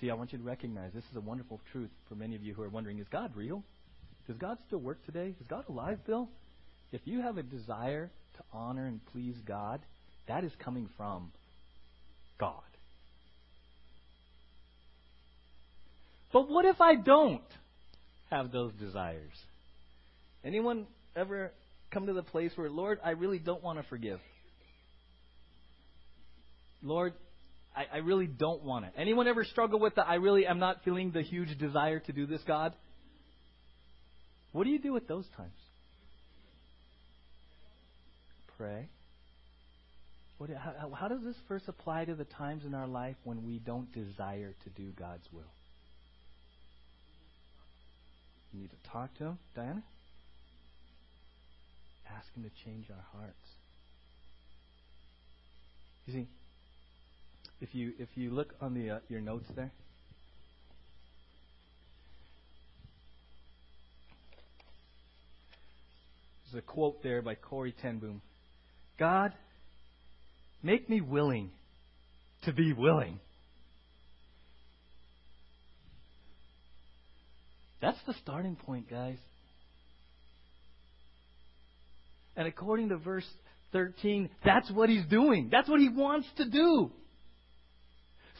See, 0.00 0.10
I 0.10 0.14
want 0.14 0.32
you 0.32 0.38
to 0.38 0.44
recognize 0.44 0.92
this 0.92 1.04
is 1.10 1.16
a 1.16 1.20
wonderful 1.20 1.60
truth 1.70 1.90
for 2.08 2.16
many 2.16 2.34
of 2.34 2.42
you 2.42 2.54
who 2.54 2.62
are 2.62 2.68
wondering, 2.68 2.98
is 2.98 3.06
God 3.10 3.32
real? 3.36 3.62
Does 4.26 4.36
God 4.36 4.58
still 4.66 4.80
work 4.80 5.04
today? 5.06 5.34
Is 5.40 5.46
God 5.48 5.64
alive, 5.68 5.98
Bill? 6.06 6.28
If 6.92 7.02
you 7.04 7.20
have 7.20 7.38
a 7.38 7.42
desire 7.42 8.10
to 8.36 8.42
honor 8.52 8.86
and 8.86 9.00
please 9.12 9.36
God, 9.46 9.80
that 10.28 10.44
is 10.44 10.52
coming 10.58 10.88
from 10.96 11.30
God. 12.38 12.62
But 16.32 16.48
what 16.48 16.64
if 16.64 16.80
I 16.80 16.94
don't 16.94 17.42
have 18.30 18.52
those 18.52 18.72
desires? 18.74 19.32
Anyone 20.44 20.86
ever 21.14 21.52
come 21.90 22.06
to 22.06 22.12
the 22.12 22.22
place 22.22 22.52
where, 22.56 22.70
Lord, 22.70 22.98
I 23.04 23.10
really 23.10 23.38
don't 23.38 23.62
want 23.62 23.78
to 23.78 23.84
forgive? 23.88 24.20
Lord, 26.82 27.12
I, 27.76 27.84
I 27.94 27.96
really 27.98 28.26
don't 28.26 28.62
want 28.62 28.86
it. 28.86 28.92
Anyone 28.96 29.28
ever 29.28 29.44
struggle 29.44 29.78
with 29.78 29.94
the 29.94 30.06
I 30.06 30.14
really 30.14 30.46
am 30.46 30.58
not 30.58 30.82
feeling 30.84 31.12
the 31.12 31.22
huge 31.22 31.56
desire 31.58 32.00
to 32.00 32.12
do 32.12 32.26
this, 32.26 32.40
God? 32.46 32.74
What 34.52 34.64
do 34.64 34.70
you 34.70 34.78
do 34.78 34.96
at 34.96 35.06
those 35.06 35.26
times? 35.36 35.52
pray? 38.62 38.88
What, 40.38 40.50
how, 40.50 40.90
how 40.94 41.08
does 41.08 41.22
this 41.24 41.36
verse 41.48 41.62
apply 41.66 42.04
to 42.04 42.14
the 42.14 42.24
times 42.24 42.64
in 42.64 42.74
our 42.74 42.86
life 42.86 43.16
when 43.24 43.44
we 43.44 43.58
don't 43.58 43.92
desire 43.92 44.54
to 44.64 44.70
do 44.70 44.90
God's 44.96 45.26
will? 45.32 45.50
You 48.52 48.60
need 48.60 48.70
to 48.70 48.90
talk 48.90 49.14
to 49.18 49.24
Him, 49.24 49.38
Diana. 49.54 49.82
Ask 52.16 52.32
Him 52.34 52.42
to 52.44 52.50
change 52.64 52.86
our 52.90 53.20
hearts. 53.20 53.34
You 56.06 56.12
see, 56.14 56.26
if 57.60 57.74
you 57.74 57.92
if 57.98 58.08
you 58.14 58.30
look 58.30 58.54
on 58.60 58.74
the 58.74 58.90
uh, 58.90 58.98
your 59.08 59.20
notes 59.20 59.46
there, 59.54 59.70
there's 66.50 66.62
a 66.62 66.66
quote 66.66 67.02
there 67.02 67.22
by 67.22 67.34
Corrie 67.36 67.74
ten 67.80 67.98
Boom. 67.98 68.20
God 68.98 69.32
Make 70.62 70.88
me 70.88 71.00
willing 71.00 71.50
to 72.44 72.52
be 72.52 72.72
willing. 72.72 73.18
That's 77.82 77.98
the 78.06 78.14
starting 78.22 78.54
point, 78.56 78.88
guys. 78.88 79.18
And 82.36 82.46
according 82.46 82.88
to 82.90 82.96
verse 82.96 83.26
13, 83.72 84.30
that's 84.44 84.70
what 84.70 84.88
he's 84.88 85.04
doing. 85.06 85.48
That's 85.50 85.68
what 85.68 85.80
he 85.80 85.88
wants 85.88 86.28
to 86.36 86.48
do. 86.48 86.92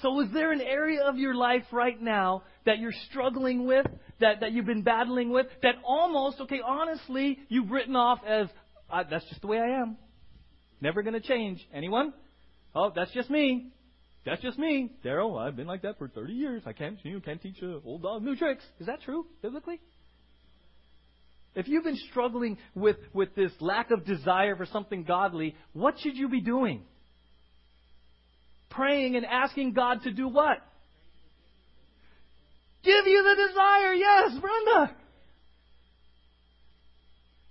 So, 0.01 0.21
is 0.21 0.29
there 0.33 0.53
an 0.53 0.61
area 0.61 1.03
of 1.05 1.19
your 1.19 1.35
life 1.35 1.65
right 1.71 2.01
now 2.01 2.45
that 2.67 2.79
you're 2.79 2.95
struggling 3.11 3.67
with, 3.67 3.87
that, 4.21 4.41
that 4.41 4.53
you've 4.53 4.67
been 4.67 4.83
battling 4.83 5.31
with, 5.31 5.47
that 5.63 5.75
almost, 5.85 6.41
okay, 6.41 6.61
honestly, 6.65 7.39
you've 7.49 7.71
written 7.71 7.95
off 7.95 8.21
as, 8.27 8.49
that's 9.11 9.25
just 9.27 9.41
the 9.43 9.47
way 9.49 9.59
I 9.59 9.81
am. 9.81 9.97
Never 10.81 11.03
going 11.03 11.15
to 11.15 11.21
change. 11.21 11.61
Anyone? 11.73 12.13
Oh, 12.75 12.91
that's 12.95 13.13
just 13.13 13.31
me. 13.31 13.73
That's 14.25 14.41
just 14.41 14.59
me. 14.59 14.93
Daryl, 15.05 15.41
I've 15.41 15.57
been 15.57 15.67
like 15.67 15.83
that 15.83 15.99
for 15.99 16.09
30 16.09 16.33
years. 16.33 16.63
I 16.65 16.73
can't, 16.73 16.97
you 17.03 17.21
can't 17.21 17.43
teach 17.43 17.61
a 17.63 17.81
old 17.85 18.03
dog 18.03 18.23
new 18.23 18.37
tricks. 18.37 18.63
Is 18.79 18.87
that 18.87 19.03
true, 19.03 19.27
biblically? 19.43 19.81
If 21.55 21.69
you've 21.69 21.85
been 21.85 21.99
struggling 22.11 22.57
with, 22.75 22.97
with 23.13 23.35
this 23.35 23.53
lack 23.61 23.91
of 23.91 24.07
desire 24.07 24.57
for 24.57 24.67
something 24.67 25.05
godly, 25.05 25.55
what 25.73 25.99
should 25.99 26.17
you 26.17 26.29
be 26.29 26.41
doing? 26.41 26.83
Praying 28.71 29.17
and 29.17 29.27
asking 29.27 29.75
God 29.75 30.03
to 30.05 30.13
do 30.13 30.29
what? 30.29 30.59
Give 32.83 33.07
you 33.07 33.23
the 33.23 33.49
desire. 33.49 33.95
Yes, 33.95 34.31
Brenda. 34.41 34.97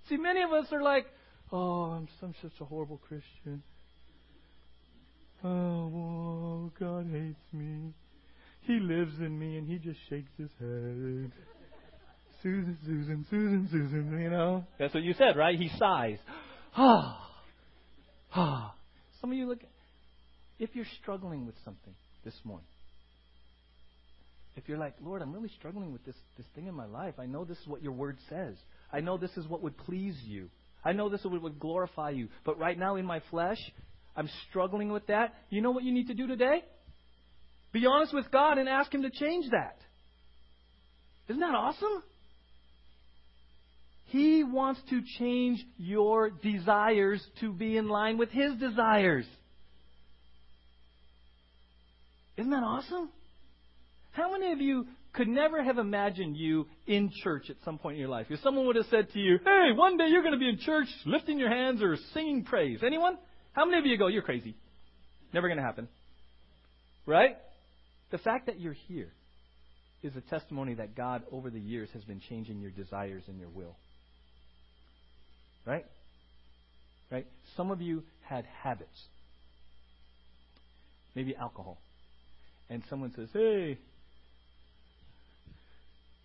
See, 0.08 0.16
many 0.16 0.42
of 0.42 0.52
us 0.52 0.66
are 0.72 0.82
like, 0.82 1.06
oh, 1.52 1.82
I'm, 1.92 2.08
I'm 2.22 2.34
such 2.42 2.52
a 2.60 2.64
horrible 2.64 3.00
Christian. 3.08 3.62
Oh, 5.44 6.70
God 6.78 7.08
hates 7.10 7.42
me. 7.52 7.92
He 8.62 8.78
lives 8.78 9.14
in 9.18 9.38
me 9.38 9.56
and 9.56 9.68
he 9.68 9.78
just 9.78 9.98
shakes 10.08 10.30
his 10.38 10.50
head. 10.60 11.32
Susan, 12.42 12.78
Susan, 12.84 13.26
Susan, 13.28 13.68
Susan, 13.70 14.20
you 14.20 14.30
know? 14.30 14.64
That's 14.78 14.94
what 14.94 15.02
you 15.02 15.14
said, 15.14 15.36
right? 15.36 15.58
He 15.58 15.68
sighs. 15.78 16.18
Ah. 16.76 17.30
ah. 18.34 18.74
Some 19.20 19.30
of 19.30 19.36
you 19.36 19.46
look, 19.46 19.60
if 20.58 20.70
you're 20.74 20.86
struggling 21.00 21.46
with 21.46 21.54
something 21.64 21.94
this 22.24 22.34
morning, 22.44 22.66
if 24.56 24.68
you're 24.68 24.78
like, 24.78 24.94
Lord, 25.02 25.22
I'm 25.22 25.32
really 25.32 25.50
struggling 25.58 25.92
with 25.92 26.04
this, 26.04 26.16
this 26.36 26.46
thing 26.54 26.66
in 26.66 26.74
my 26.74 26.86
life, 26.86 27.14
I 27.18 27.26
know 27.26 27.44
this 27.44 27.58
is 27.58 27.66
what 27.66 27.82
your 27.82 27.92
word 27.92 28.18
says. 28.28 28.54
I 28.92 29.00
know 29.00 29.16
this 29.16 29.36
is 29.36 29.46
what 29.46 29.62
would 29.62 29.76
please 29.76 30.16
you. 30.24 30.50
I 30.84 30.92
know 30.92 31.08
this 31.08 31.22
would 31.24 31.60
glorify 31.60 32.10
you. 32.10 32.28
But 32.44 32.58
right 32.58 32.78
now 32.78 32.96
in 32.96 33.06
my 33.06 33.22
flesh, 33.30 33.58
I'm 34.16 34.28
struggling 34.48 34.92
with 34.92 35.06
that. 35.06 35.34
You 35.50 35.62
know 35.62 35.70
what 35.70 35.84
you 35.84 35.92
need 35.92 36.08
to 36.08 36.14
do 36.14 36.26
today? 36.26 36.62
Be 37.72 37.86
honest 37.86 38.12
with 38.12 38.30
God 38.30 38.58
and 38.58 38.68
ask 38.68 38.92
Him 38.92 39.02
to 39.02 39.10
change 39.10 39.50
that. 39.50 39.78
Isn't 41.28 41.40
that 41.40 41.54
awesome? 41.54 42.02
He 44.06 44.44
wants 44.44 44.80
to 44.90 45.00
change 45.18 45.64
your 45.78 46.28
desires 46.30 47.24
to 47.40 47.52
be 47.52 47.78
in 47.78 47.88
line 47.88 48.18
with 48.18 48.30
His 48.30 48.54
desires. 48.56 49.24
Isn't 52.36 52.50
that 52.50 52.62
awesome? 52.62 53.08
How 54.10 54.32
many 54.32 54.52
of 54.52 54.60
you 54.60 54.86
could 55.14 55.28
never 55.28 55.62
have 55.62 55.78
imagined 55.78 56.36
you 56.36 56.66
in 56.86 57.10
church 57.22 57.48
at 57.48 57.56
some 57.64 57.78
point 57.78 57.94
in 57.94 58.00
your 58.00 58.10
life? 58.10 58.26
If 58.28 58.40
someone 58.40 58.66
would 58.66 58.76
have 58.76 58.86
said 58.90 59.10
to 59.12 59.18
you, 59.18 59.38
hey, 59.42 59.70
one 59.74 59.96
day 59.96 60.08
you're 60.08 60.22
going 60.22 60.34
to 60.34 60.38
be 60.38 60.48
in 60.48 60.58
church 60.58 60.88
lifting 61.06 61.38
your 61.38 61.50
hands 61.50 61.82
or 61.82 61.96
singing 62.12 62.44
praise. 62.44 62.80
Anyone? 62.84 63.16
How 63.52 63.64
many 63.64 63.78
of 63.78 63.86
you 63.86 63.98
go, 63.98 64.06
you're 64.06 64.22
crazy? 64.22 64.54
Never 65.32 65.48
going 65.48 65.58
to 65.58 65.64
happen. 65.64 65.88
Right? 67.06 67.36
The 68.10 68.18
fact 68.18 68.46
that 68.46 68.60
you're 68.60 68.76
here 68.88 69.10
is 70.02 70.12
a 70.16 70.20
testimony 70.20 70.74
that 70.74 70.96
God, 70.96 71.22
over 71.30 71.50
the 71.50 71.60
years, 71.60 71.88
has 71.94 72.02
been 72.04 72.20
changing 72.28 72.60
your 72.60 72.70
desires 72.70 73.22
and 73.28 73.38
your 73.38 73.48
will. 73.48 73.76
Right? 75.66 75.86
Right? 77.10 77.26
Some 77.56 77.70
of 77.70 77.80
you 77.80 78.02
had 78.22 78.44
habits. 78.62 78.90
Maybe 81.14 81.36
alcohol. 81.36 81.78
And 82.70 82.82
someone 82.88 83.12
says, 83.14 83.28
hey, 83.32 83.78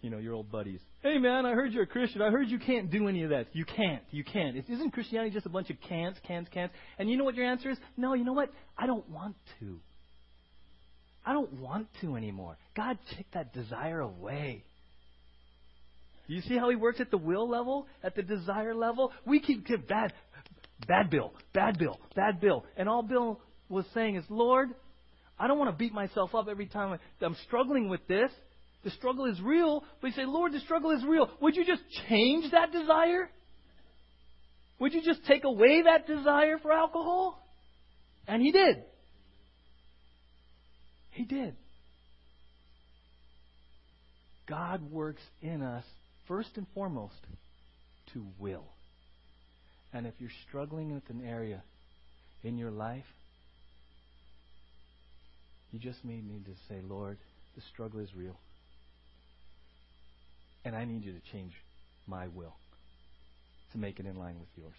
you 0.08 0.12
know, 0.12 0.20
your 0.20 0.36
old 0.36 0.50
buddies. 0.50 0.80
Hey, 1.02 1.17
man, 1.17 1.46
I 1.46 1.52
heard 1.52 1.74
you're 1.74 1.84
a 1.84 1.88
Christian. 1.88 2.22
I 2.22 2.30
heard 2.30 2.48
you 2.48 2.60
can't 2.60 2.89
do 2.89 3.10
any 3.10 3.24
of 3.24 3.32
that. 3.32 3.48
You 3.52 3.65
can't. 3.65 4.02
You 4.10 4.24
can't. 4.24 4.56
Isn't 4.56 4.91
Christianity 4.91 5.32
just 5.32 5.46
a 5.46 5.50
bunch 5.50 5.70
of 5.70 5.76
can'ts, 5.82 6.17
can'ts, 6.26 6.48
can'ts? 6.50 6.72
And 6.98 7.10
you 7.10 7.17
know 7.17 7.26
what 7.26 7.36
your 7.36 7.46
answer 7.46 7.70
is? 7.72 7.78
No, 7.98 8.13
you 8.13 8.24
know 8.24 8.32
what? 8.32 8.50
I 8.78 8.86
don't 8.86 9.08
want 9.10 9.36
to. 9.60 9.82
I 11.26 11.34
don't 11.34 11.60
want 11.60 11.89
to 12.00 12.15
anymore. 12.15 12.56
God, 12.74 12.98
take 13.17 13.30
that 13.34 13.54
desire 13.54 14.00
away. 14.00 14.63
You 16.28 16.39
see 16.39 16.58
how 16.58 16.70
he 16.70 16.78
works 16.78 17.02
at 17.02 17.12
the 17.12 17.17
will 17.17 17.50
level, 17.50 17.86
at 18.02 18.15
the 18.15 18.24
desire 18.24 18.74
level? 18.74 19.12
We 19.26 19.41
keep 19.41 19.67
give 19.67 19.89
bad, 19.89 20.13
bad 20.88 21.10
Bill, 21.10 21.34
bad 21.54 21.78
Bill, 21.78 22.00
bad 22.15 22.39
Bill, 22.39 22.63
and 22.78 22.88
all 22.88 23.04
Bill 23.04 23.41
was 23.67 23.84
saying 23.93 24.15
is, 24.15 24.24
Lord, 24.30 24.70
I 25.38 25.48
don't 25.48 25.60
want 25.60 25.70
to 25.70 25.78
beat 25.78 25.91
myself 25.91 26.34
up 26.34 26.48
every 26.50 26.67
time 26.67 26.98
I'm 27.22 27.36
struggling 27.46 27.89
with 27.89 28.08
this. 28.08 28.32
The 28.88 28.91
struggle 28.91 29.26
is 29.26 29.41
real, 29.41 29.84
you 30.02 30.12
say, 30.12 30.23
Lord, 30.23 30.54
the 30.54 30.62
struggle 30.62 30.91
is 30.91 31.04
real. 31.04 31.30
Would 31.41 31.58
you 31.58 31.65
just 31.65 31.82
change 32.08 32.50
that 32.52 32.71
desire? 32.71 33.30
Would 34.80 34.93
you 34.93 35.02
just 35.04 35.26
take 35.26 35.43
away 35.43 35.82
that 35.82 36.08
desire 36.08 36.58
for 36.58 36.71
alcohol? 36.71 37.45
And 38.30 38.41
he 38.41 38.54
did. 38.54 38.78
He 41.12 41.26
did. 41.26 41.58
God 44.47 44.89
works 44.89 45.23
in 45.41 45.62
us 45.62 45.84
first 46.26 46.52
and 46.56 46.65
foremost, 46.73 47.19
to 48.13 48.26
will. 48.39 48.63
And 49.91 50.08
if 50.08 50.13
you're 50.19 50.30
struggling 50.47 50.93
with 50.93 51.10
an 51.10 51.28
area 51.28 51.62
in 52.41 52.58
your 52.58 52.71
life, 52.71 53.04
you 55.71 55.80
just 55.80 56.06
may 56.06 56.21
need 56.21 56.45
to 56.45 56.54
say, 56.69 56.80
Lord, 56.88 57.17
the 57.58 57.62
struggle 57.73 58.00
is 58.00 58.15
real. 58.15 58.39
And 60.68 60.76
I 60.76 60.84
need 60.84 61.06
you 61.06 61.14
to 61.14 61.22
change 61.32 61.54
my 62.08 62.28
will 62.28 62.54
to 63.72 63.78
make 63.78 64.02
it 64.02 64.06
in 64.06 64.18
line 64.18 64.38
with 64.38 64.50
yours. 64.58 64.76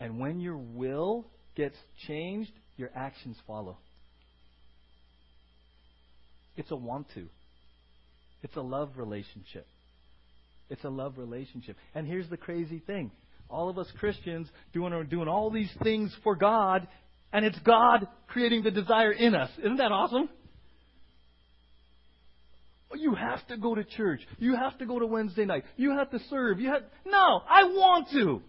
And 0.00 0.18
when 0.18 0.40
your 0.40 0.56
will 0.56 1.26
gets 1.54 1.76
changed, 2.08 2.50
your 2.76 2.90
actions 2.96 3.36
follow. 3.46 3.78
It's 6.56 6.72
a 6.72 6.76
want 6.76 7.06
to. 7.14 7.28
It's 8.42 8.56
a 8.56 8.60
love 8.60 8.90
relationship. 8.96 9.68
It's 10.68 10.82
a 10.82 10.90
love 10.90 11.16
relationship. 11.16 11.76
And 11.94 12.04
here's 12.04 12.28
the 12.28 12.36
crazy 12.36 12.80
thing. 12.84 13.12
All 13.48 13.68
of 13.68 13.78
us 13.78 13.86
Christians 14.00 14.48
doing 14.72 15.06
doing 15.08 15.28
all 15.28 15.50
these 15.50 15.70
things 15.84 16.12
for 16.24 16.34
God, 16.34 16.88
and 17.32 17.44
it's 17.44 17.60
God 17.60 18.08
creating 18.26 18.64
the 18.64 18.72
desire 18.72 19.12
in 19.12 19.36
us. 19.36 19.50
Isn't 19.58 19.76
that 19.76 19.92
awesome? 19.92 20.28
You 22.96 23.14
have 23.14 23.46
to 23.48 23.56
go 23.56 23.74
to 23.74 23.84
church. 23.84 24.20
You 24.38 24.56
have 24.56 24.78
to 24.78 24.86
go 24.86 24.98
to 24.98 25.06
Wednesday 25.06 25.44
night. 25.44 25.64
You 25.76 25.92
have 25.92 26.10
to 26.10 26.18
serve. 26.30 26.60
You 26.60 26.70
have 26.70 26.82
No, 27.04 27.42
I 27.48 27.64
want 27.64 28.08
to. 28.12 28.42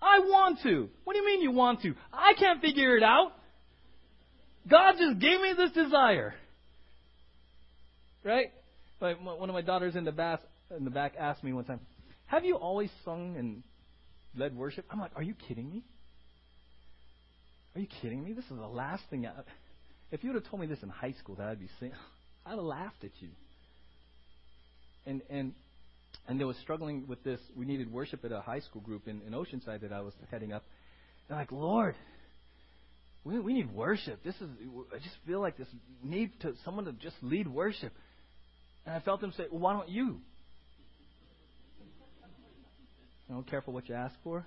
I 0.00 0.18
want 0.20 0.58
to. 0.62 0.88
What 1.04 1.14
do 1.14 1.20
you 1.20 1.26
mean 1.26 1.40
you 1.40 1.52
want 1.52 1.82
to? 1.82 1.94
I 2.12 2.34
can't 2.38 2.60
figure 2.60 2.96
it 2.96 3.02
out. 3.02 3.32
God 4.68 4.94
just 4.98 5.18
gave 5.18 5.40
me 5.40 5.54
this 5.56 5.72
desire. 5.72 6.34
Right? 8.22 8.52
my, 9.00 9.12
one 9.12 9.50
of 9.50 9.54
my 9.54 9.62
daughters 9.62 9.96
in 9.96 10.04
the 10.04 10.12
back 10.12 10.40
in 10.74 10.84
the 10.84 10.90
back 10.90 11.14
asked 11.18 11.44
me 11.44 11.52
one 11.52 11.64
time, 11.64 11.80
"Have 12.26 12.44
you 12.44 12.56
always 12.56 12.90
sung 13.04 13.36
and 13.36 13.62
led 14.34 14.56
worship?" 14.56 14.86
I'm 14.90 14.98
like, 14.98 15.12
"Are 15.14 15.22
you 15.22 15.34
kidding 15.34 15.70
me? 15.70 15.84
Are 17.74 17.80
you 17.80 17.86
kidding 18.00 18.24
me? 18.24 18.32
This 18.32 18.44
is 18.44 18.56
the 18.56 18.66
last 18.66 19.02
thing. 19.10 19.26
I, 19.26 19.32
if 20.10 20.22
you 20.22 20.30
would 20.30 20.42
have 20.42 20.50
told 20.50 20.60
me 20.60 20.66
this 20.66 20.82
in 20.82 20.88
high 20.88 21.14
school 21.18 21.34
that 21.36 21.48
I'd 21.48 21.60
be 21.60 21.68
singing, 21.78 21.96
I'd 22.46 22.50
have 22.50 22.58
laughed 22.60 23.04
at 23.04 23.12
you." 23.20 23.30
And 25.06 25.22
and 25.28 25.54
and 26.26 26.40
they 26.40 26.44
was 26.44 26.56
struggling 26.58 27.06
with 27.06 27.22
this. 27.22 27.40
We 27.54 27.66
needed 27.66 27.92
worship 27.92 28.24
at 28.24 28.32
a 28.32 28.40
high 28.40 28.60
school 28.60 28.80
group 28.80 29.08
in, 29.08 29.20
in 29.22 29.32
Oceanside 29.32 29.82
that 29.82 29.92
I 29.92 30.00
was 30.00 30.14
heading 30.30 30.52
up. 30.52 30.64
I'm 31.28 31.36
like, 31.36 31.52
Lord, 31.52 31.94
we, 33.24 33.38
we 33.38 33.54
need 33.54 33.72
worship. 33.72 34.22
This 34.22 34.34
is. 34.36 34.48
I 34.92 34.98
just 34.98 35.16
feel 35.26 35.40
like 35.40 35.56
this 35.56 35.68
need 36.02 36.32
to 36.40 36.54
someone 36.64 36.84
to 36.86 36.92
just 36.92 37.16
lead 37.22 37.48
worship. 37.48 37.92
And 38.86 38.94
I 38.94 39.00
felt 39.00 39.22
him 39.22 39.32
say, 39.36 39.44
Well, 39.50 39.60
why 39.60 39.72
don't 39.72 39.88
you? 39.88 40.20
You 43.28 43.34
know, 43.34 43.44
careful 43.48 43.72
what 43.72 43.88
you 43.88 43.94
ask 43.94 44.14
for. 44.22 44.46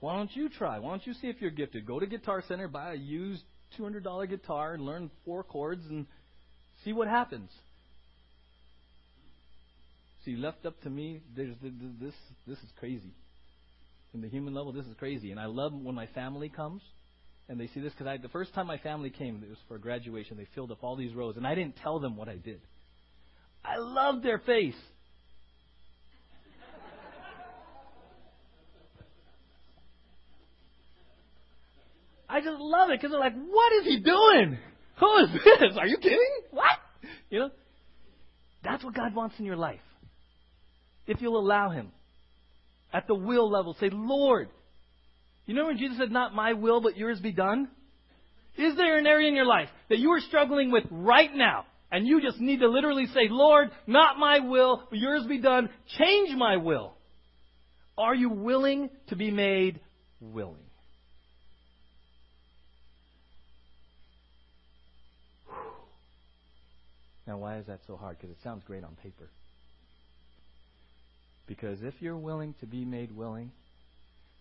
Why 0.00 0.16
don't 0.16 0.34
you 0.36 0.50
try? 0.50 0.78
Why 0.78 0.90
don't 0.90 1.06
you 1.06 1.14
see 1.14 1.28
if 1.28 1.40
you're 1.40 1.50
gifted? 1.50 1.86
Go 1.86 1.98
to 1.98 2.06
Guitar 2.06 2.42
Center, 2.46 2.68
buy 2.68 2.92
a 2.92 2.96
used 2.96 3.42
$200 3.78 4.28
guitar, 4.28 4.74
and 4.74 4.84
learn 4.84 5.10
four 5.24 5.42
chords 5.42 5.82
and 5.88 6.06
see 6.84 6.92
what 6.92 7.08
happens. 7.08 7.50
See, 10.24 10.36
left 10.36 10.64
up 10.64 10.80
to 10.82 10.90
me, 10.90 11.20
there's 11.36 11.54
this. 12.00 12.14
This 12.46 12.58
is 12.58 12.70
crazy. 12.78 13.12
In 14.14 14.20
the 14.22 14.28
human 14.28 14.54
level, 14.54 14.72
this 14.72 14.86
is 14.86 14.94
crazy. 14.98 15.30
And 15.32 15.40
I 15.40 15.46
love 15.46 15.72
when 15.74 15.94
my 15.94 16.06
family 16.06 16.48
comes 16.48 16.80
and 17.48 17.60
they 17.60 17.68
see 17.74 17.80
this 17.80 17.92
because 17.92 18.06
I 18.06 18.16
the 18.16 18.28
first 18.28 18.54
time 18.54 18.66
my 18.66 18.78
family 18.78 19.10
came, 19.10 19.42
it 19.44 19.50
was 19.50 19.58
for 19.68 19.76
graduation. 19.78 20.36
They 20.36 20.48
filled 20.54 20.70
up 20.70 20.82
all 20.82 20.96
these 20.96 21.14
rows, 21.14 21.36
and 21.36 21.46
I 21.46 21.54
didn't 21.54 21.76
tell 21.76 21.98
them 21.98 22.16
what 22.16 22.28
I 22.28 22.36
did. 22.36 22.60
I 23.64 23.76
loved 23.78 24.24
their 24.24 24.38
face. 24.38 24.74
I 32.26 32.40
just 32.40 32.58
love 32.58 32.90
it 32.90 32.98
because 32.98 33.10
they're 33.10 33.20
like, 33.20 33.34
"What 33.34 33.72
is 33.74 33.84
he 33.84 34.00
doing? 34.00 34.58
Who 35.00 35.16
is 35.18 35.30
this? 35.32 35.76
Are 35.78 35.86
you 35.86 35.98
kidding? 35.98 36.40
What?" 36.50 36.78
You 37.30 37.38
know, 37.40 37.50
that's 38.62 38.84
what 38.84 38.94
God 38.94 39.14
wants 39.14 39.36
in 39.38 39.44
your 39.44 39.56
life. 39.56 39.80
If 41.06 41.20
you'll 41.20 41.38
allow 41.38 41.70
Him, 41.70 41.92
at 42.92 43.06
the 43.06 43.14
will 43.14 43.50
level, 43.50 43.76
say, 43.80 43.90
"Lord, 43.90 44.48
you 45.46 45.54
know 45.54 45.66
when 45.66 45.78
Jesus 45.78 45.98
said, 45.98 46.10
Not 46.10 46.34
my 46.34 46.54
will, 46.54 46.80
but 46.80 46.96
yours 46.96 47.20
be 47.20 47.32
done? 47.32 47.68
Is 48.56 48.76
there 48.76 48.96
an 48.96 49.06
area 49.06 49.28
in 49.28 49.34
your 49.34 49.46
life 49.46 49.68
that 49.88 49.98
you 49.98 50.10
are 50.12 50.20
struggling 50.20 50.70
with 50.70 50.84
right 50.90 51.34
now? 51.34 51.66
And 51.90 52.06
you 52.06 52.20
just 52.20 52.40
need 52.40 52.60
to 52.60 52.68
literally 52.68 53.06
say, 53.06 53.28
Lord, 53.28 53.70
not 53.86 54.18
my 54.18 54.40
will, 54.40 54.84
but 54.90 54.98
yours 54.98 55.24
be 55.28 55.40
done. 55.40 55.68
Change 55.98 56.36
my 56.36 56.56
will. 56.56 56.94
Are 57.96 58.14
you 58.14 58.30
willing 58.30 58.90
to 59.08 59.16
be 59.16 59.30
made 59.30 59.80
willing? 60.20 60.63
Now, 67.26 67.38
why 67.38 67.56
is 67.58 67.66
that 67.66 67.80
so 67.86 67.96
hard? 67.96 68.18
Because 68.18 68.30
it 68.30 68.42
sounds 68.42 68.62
great 68.66 68.84
on 68.84 68.96
paper. 69.02 69.28
Because 71.46 71.82
if 71.82 71.94
you're 72.00 72.16
willing 72.16 72.54
to 72.60 72.66
be 72.66 72.84
made 72.84 73.14
willing, 73.16 73.50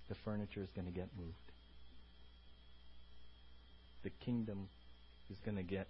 the 0.09 0.15
furniture 0.25 0.61
is 0.61 0.69
going 0.75 0.87
to 0.87 0.93
get 0.93 1.07
moved. 1.17 1.33
The 4.03 4.09
kingdom 4.25 4.67
is 5.31 5.37
going 5.45 5.57
to 5.57 5.63
get 5.63 5.87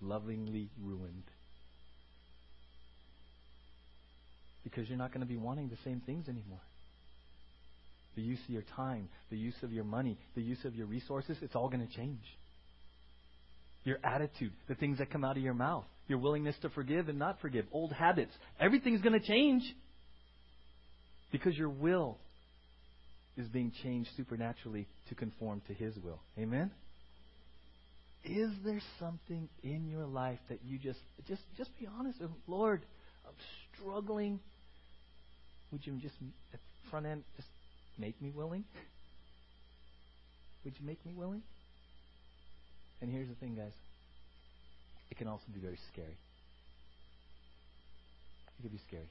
lovingly 0.00 0.68
ruined. 0.82 1.24
Because 4.64 4.88
you're 4.88 4.98
not 4.98 5.12
going 5.12 5.20
to 5.20 5.26
be 5.26 5.36
wanting 5.36 5.68
the 5.68 5.78
same 5.82 6.00
things 6.00 6.28
anymore. 6.28 6.60
The 8.16 8.22
use 8.22 8.40
of 8.44 8.50
your 8.50 8.64
time, 8.76 9.08
the 9.30 9.38
use 9.38 9.54
of 9.62 9.72
your 9.72 9.84
money, 9.84 10.18
the 10.34 10.42
use 10.42 10.64
of 10.64 10.74
your 10.74 10.86
resources, 10.86 11.38
it's 11.40 11.54
all 11.54 11.68
going 11.68 11.86
to 11.86 11.94
change. 11.94 12.20
Your 13.88 13.98
attitude, 14.04 14.52
the 14.68 14.74
things 14.74 14.98
that 14.98 15.10
come 15.10 15.24
out 15.24 15.38
of 15.38 15.42
your 15.42 15.54
mouth, 15.54 15.86
your 16.08 16.18
willingness 16.18 16.54
to 16.60 16.68
forgive 16.68 17.08
and 17.08 17.18
not 17.18 17.40
forgive, 17.40 17.64
old 17.72 17.90
habits, 17.90 18.32
everything's 18.60 19.00
going 19.00 19.18
to 19.18 19.26
change. 19.26 19.62
Because 21.32 21.56
your 21.56 21.70
will 21.70 22.18
is 23.38 23.48
being 23.48 23.72
changed 23.82 24.10
supernaturally 24.14 24.86
to 25.08 25.14
conform 25.14 25.62
to 25.68 25.72
His 25.72 25.94
will. 26.04 26.20
Amen? 26.38 26.70
Is 28.24 28.50
there 28.62 28.82
something 29.00 29.48
in 29.62 29.88
your 29.88 30.04
life 30.04 30.40
that 30.50 30.58
you 30.66 30.78
just 30.78 31.00
just 31.26 31.40
just 31.56 31.70
be 31.80 31.88
honest 31.98 32.20
with 32.20 32.30
Lord, 32.46 32.82
I'm 33.26 33.32
struggling. 33.80 34.38
Would 35.72 35.86
you 35.86 35.94
just 35.94 36.16
at 36.52 36.60
the 36.60 36.90
front 36.90 37.06
end 37.06 37.24
just 37.36 37.48
make 37.98 38.20
me 38.20 38.32
willing? 38.36 38.64
Would 40.66 40.74
you 40.78 40.86
make 40.86 41.06
me 41.06 41.14
willing? 41.14 41.40
And 43.00 43.10
here's 43.10 43.28
the 43.28 43.34
thing, 43.34 43.54
guys. 43.54 43.72
It 45.10 45.16
can 45.16 45.28
also 45.28 45.44
be 45.52 45.60
very 45.60 45.78
scary. 45.92 46.16
It 48.58 48.62
can 48.62 48.70
be 48.70 48.80
scary. 48.86 49.08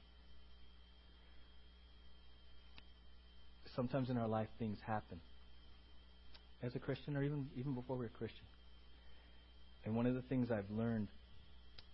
sometimes 3.78 4.10
in 4.10 4.18
our 4.18 4.26
life 4.26 4.48
things 4.58 4.76
happen 4.84 5.20
as 6.64 6.74
a 6.74 6.80
Christian 6.80 7.16
or 7.16 7.22
even 7.22 7.46
even 7.56 7.74
before 7.74 7.96
we're 7.96 8.06
a 8.06 8.08
Christian. 8.08 8.44
And 9.84 9.94
one 9.94 10.04
of 10.04 10.14
the 10.14 10.22
things 10.22 10.50
I've 10.50 10.68
learned 10.76 11.06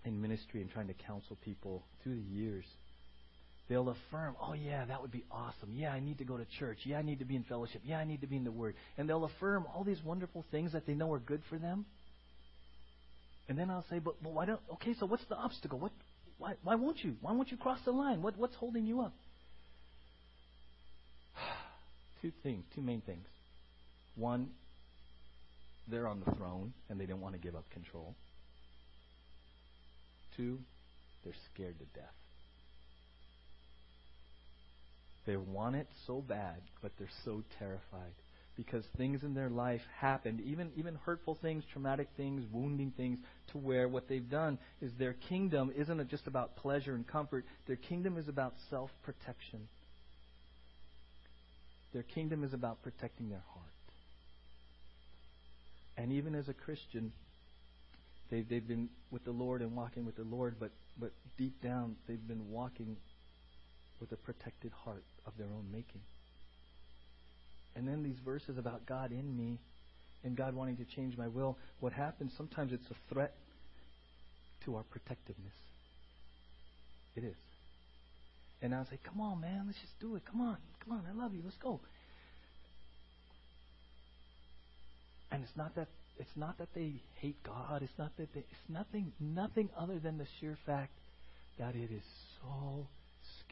in 0.07 0.23
ministry 0.23 0.63
and 0.63 0.71
trying 0.71 0.87
to 0.87 0.95
counsel 0.95 1.37
people 1.45 1.83
through 2.03 2.15
the 2.15 2.23
years, 2.23 2.65
they'll 3.69 3.89
affirm, 3.89 4.37
"Oh 4.41 4.53
yeah, 4.53 4.85
that 4.85 5.01
would 5.01 5.11
be 5.11 5.25
awesome. 5.31 5.71
Yeah, 5.73 5.93
I 5.93 6.01
need 6.01 6.19
to 6.19 6.25
go 6.25 6.37
to 6.37 6.45
church. 6.59 6.79
Yeah, 6.85 6.99
I 6.99 7.03
need 7.03 7.19
to 7.21 7.25
be 7.25 7.37
in 7.37 7.45
fellowship. 7.45 7.83
Yeah, 7.85 7.99
I 7.99 8.05
need 8.05 8.21
to 8.21 8.27
be 8.27 8.37
in 8.37 8.45
the 8.45 8.53
Word." 8.53 8.75
And 8.97 9.09
they'll 9.09 9.25
affirm 9.25 9.67
all 9.75 9.85
these 9.85 10.03
wonderful 10.05 10.45
things 10.51 10.73
that 10.73 10.87
they 10.87 10.95
know 10.95 11.13
are 11.13 11.19
good 11.19 11.43
for 11.49 11.59
them. 11.59 11.87
And 13.49 13.59
then 13.59 13.71
I'll 13.71 13.85
say, 13.91 13.99
"But, 13.99 14.23
but 14.23 14.33
why 14.33 14.47
don't? 14.47 14.61
Okay, 14.75 14.95
so 14.99 15.07
what's 15.07 15.25
the 15.27 15.37
obstacle? 15.37 15.79
What? 15.79 15.93
Why? 16.39 16.55
Why 16.63 16.75
won't 16.75 17.03
you? 17.05 17.17
Why 17.21 17.33
won't 17.33 17.51
you 17.51 17.57
cross 17.57 17.79
the 17.85 17.93
line? 17.93 18.23
What? 18.23 18.37
What's 18.37 18.57
holding 18.57 18.87
you 18.87 19.01
up?" 19.01 19.15
two 22.23 22.33
things, 22.43 22.65
two 22.75 22.83
main 22.83 23.01
things. 23.01 23.27
One, 24.17 24.51
they're 25.89 26.07
on 26.07 26.23
the 26.25 26.31
throne 26.33 26.73
and 26.89 27.01
they 27.01 27.07
don't 27.07 27.21
want 27.21 27.35
to 27.35 27.41
give 27.41 27.55
up 27.55 27.69
control. 27.71 28.15
Two, 30.37 30.59
they're 31.23 31.35
scared 31.53 31.79
to 31.79 31.85
death. 31.99 32.15
They 35.27 35.37
want 35.37 35.77
it 35.77 35.89
so 36.07 36.21
bad, 36.21 36.61
but 36.83 36.93
they're 36.99 37.09
so 37.25 37.43
terrified 37.59 38.13
because 38.57 38.85
things 38.97 39.23
in 39.23 39.35
their 39.35 39.49
life 39.49 39.81
happened, 39.99 40.41
even 40.41 40.71
even 40.77 40.95
hurtful 41.05 41.37
things, 41.41 41.65
traumatic 41.73 42.09
things, 42.17 42.45
wounding 42.53 42.93
things, 42.97 43.19
to 43.53 43.59
where 43.59 43.89
what 43.89 44.09
they've 44.09 44.29
done 44.29 44.59
is 44.81 44.93
their 44.99 45.15
kingdom 45.15 45.73
isn't 45.77 46.09
just 46.09 46.27
about 46.27 46.57
pleasure 46.57 46.95
and 46.95 47.07
comfort. 47.07 47.45
Their 47.67 47.77
kingdom 47.77 48.17
is 48.17 48.29
about 48.29 48.55
self 48.71 48.91
protection. 49.03 49.69
Their 51.93 52.03
kingdom 52.03 52.45
is 52.45 52.53
about 52.53 52.83
protecting 52.83 53.29
their 53.29 53.43
heart. 53.53 53.65
And 55.97 56.13
even 56.13 56.35
as 56.35 56.49
a 56.49 56.55
Christian, 56.55 57.13
they, 58.31 58.43
they've 58.43 58.67
been 58.67 58.89
with 59.13 59.25
the 59.25 59.31
Lord 59.31 59.63
and 59.63 59.77
walking 59.77 60.05
with 60.05 60.17
the 60.17 60.25
Lord, 60.25 60.57
but, 60.59 60.73
but 60.99 61.13
deep 61.39 61.63
down, 61.63 61.95
they've 62.09 62.27
been 62.27 62.51
walking 62.51 62.97
with 64.05 64.13
a 64.13 64.23
protected 64.23 64.71
heart 64.85 65.03
of 65.27 65.33
their 65.39 65.47
own 65.47 65.65
making. 65.73 66.03
And 67.75 67.89
then 67.89 68.03
these 68.03 68.19
verses 68.23 68.59
about 68.59 68.85
God 68.85 69.13
in 69.13 69.35
me 69.37 69.59
and 70.23 70.37
God 70.37 70.55
wanting 70.55 70.77
to 70.77 70.85
change 70.85 71.17
my 71.17 71.27
will, 71.27 71.57
what 71.81 71.93
happens 71.95 72.33
sometimes 72.37 72.73
it's 72.73 72.85
a 72.91 73.15
threat 73.15 73.33
to 74.67 74.77
our 74.77 74.83
protectiveness. 74.83 75.55
It 77.17 77.25
is. 77.25 77.37
And 78.61 78.75
I'll 78.75 78.87
say, 78.87 78.99
come 79.09 79.21
on, 79.23 79.41
man, 79.41 79.65
let's 79.67 79.81
just 79.81 79.99
do 80.01 80.17
it. 80.17 80.23
Come 80.31 80.43
on, 80.43 80.59
come 80.85 80.99
on, 80.99 81.05
I 81.11 81.19
love 81.19 81.33
you. 81.35 81.41
Let's 81.43 81.57
go. 81.57 81.81
And 85.31 85.43
it's 85.43 85.57
not 85.57 85.75
that 85.77 85.89
it's 86.17 86.37
not 86.37 86.59
that 86.59 86.69
they 86.75 86.93
hate 87.21 87.43
God. 87.43 87.83
It's 87.83 87.99
not 87.99 88.17
that 88.19 88.33
they, 88.35 88.41
it's 88.41 88.69
nothing 88.69 89.13
nothing 89.19 89.69
other 89.77 89.99
than 89.99 90.19
the 90.19 90.27
sheer 90.39 90.57
fact 90.65 90.93
that 91.59 91.75
it 91.75 91.91
is 91.91 92.05
so 92.41 92.87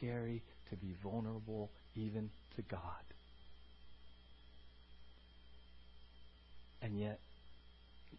scary 0.03 0.41
to 0.69 0.75
be 0.75 0.95
vulnerable 1.03 1.71
even 1.95 2.29
to 2.55 2.61
God. 2.63 2.79
And 6.81 6.99
yet 6.99 7.19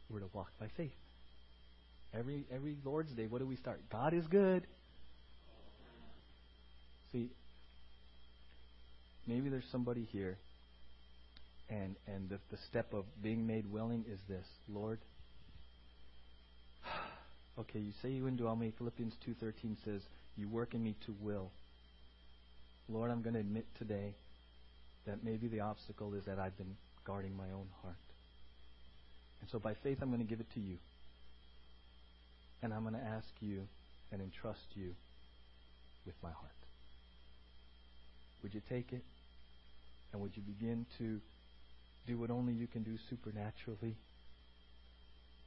we're 0.08 0.20
to 0.20 0.30
walk 0.32 0.48
by 0.58 0.68
faith. 0.76 0.92
Every 2.16 2.44
every 2.54 2.76
Lord's 2.84 3.12
Day, 3.12 3.26
what 3.26 3.40
do 3.40 3.46
we 3.46 3.56
start? 3.56 3.80
God 3.90 4.14
is 4.14 4.24
good. 4.28 4.66
See, 7.12 7.30
maybe 9.26 9.48
there's 9.48 9.64
somebody 9.72 10.08
here, 10.12 10.38
and 11.68 11.96
and 12.06 12.28
the, 12.30 12.38
the 12.50 12.58
step 12.70 12.94
of 12.94 13.04
being 13.22 13.46
made 13.46 13.70
willing 13.70 14.04
is 14.10 14.18
this, 14.28 14.46
Lord. 14.68 14.98
Okay, 17.56 17.78
you 17.78 17.92
say 18.02 18.08
you 18.10 18.24
indwell 18.24 18.58
me. 18.58 18.72
Philippians 18.76 19.14
two 19.24 19.32
thirteen 19.34 19.76
says, 19.84 20.02
"You 20.36 20.48
work 20.48 20.74
in 20.74 20.82
me 20.82 20.96
to 21.06 21.14
will." 21.20 21.52
Lord, 22.88 23.10
I'm 23.10 23.22
going 23.22 23.34
to 23.34 23.40
admit 23.40 23.66
today 23.78 24.14
that 25.06 25.24
maybe 25.24 25.48
the 25.48 25.60
obstacle 25.60 26.14
is 26.14 26.24
that 26.26 26.38
I've 26.38 26.56
been 26.56 26.76
guarding 27.04 27.36
my 27.36 27.44
own 27.44 27.68
heart. 27.82 27.96
And 29.40 29.50
so 29.50 29.58
by 29.58 29.74
faith, 29.82 29.98
I'm 30.00 30.08
going 30.08 30.20
to 30.20 30.28
give 30.28 30.40
it 30.40 30.50
to 30.54 30.60
you. 30.60 30.76
And 32.62 32.72
I'm 32.72 32.82
going 32.82 32.94
to 32.94 33.00
ask 33.00 33.28
you 33.40 33.62
and 34.12 34.20
entrust 34.20 34.66
you 34.74 34.94
with 36.06 36.14
my 36.22 36.30
heart. 36.30 36.50
Would 38.42 38.54
you 38.54 38.62
take 38.68 38.92
it? 38.92 39.02
And 40.12 40.22
would 40.22 40.36
you 40.36 40.42
begin 40.42 40.86
to 40.98 41.20
do 42.06 42.18
what 42.18 42.30
only 42.30 42.52
you 42.52 42.66
can 42.66 42.82
do 42.82 42.96
supernaturally 43.10 43.96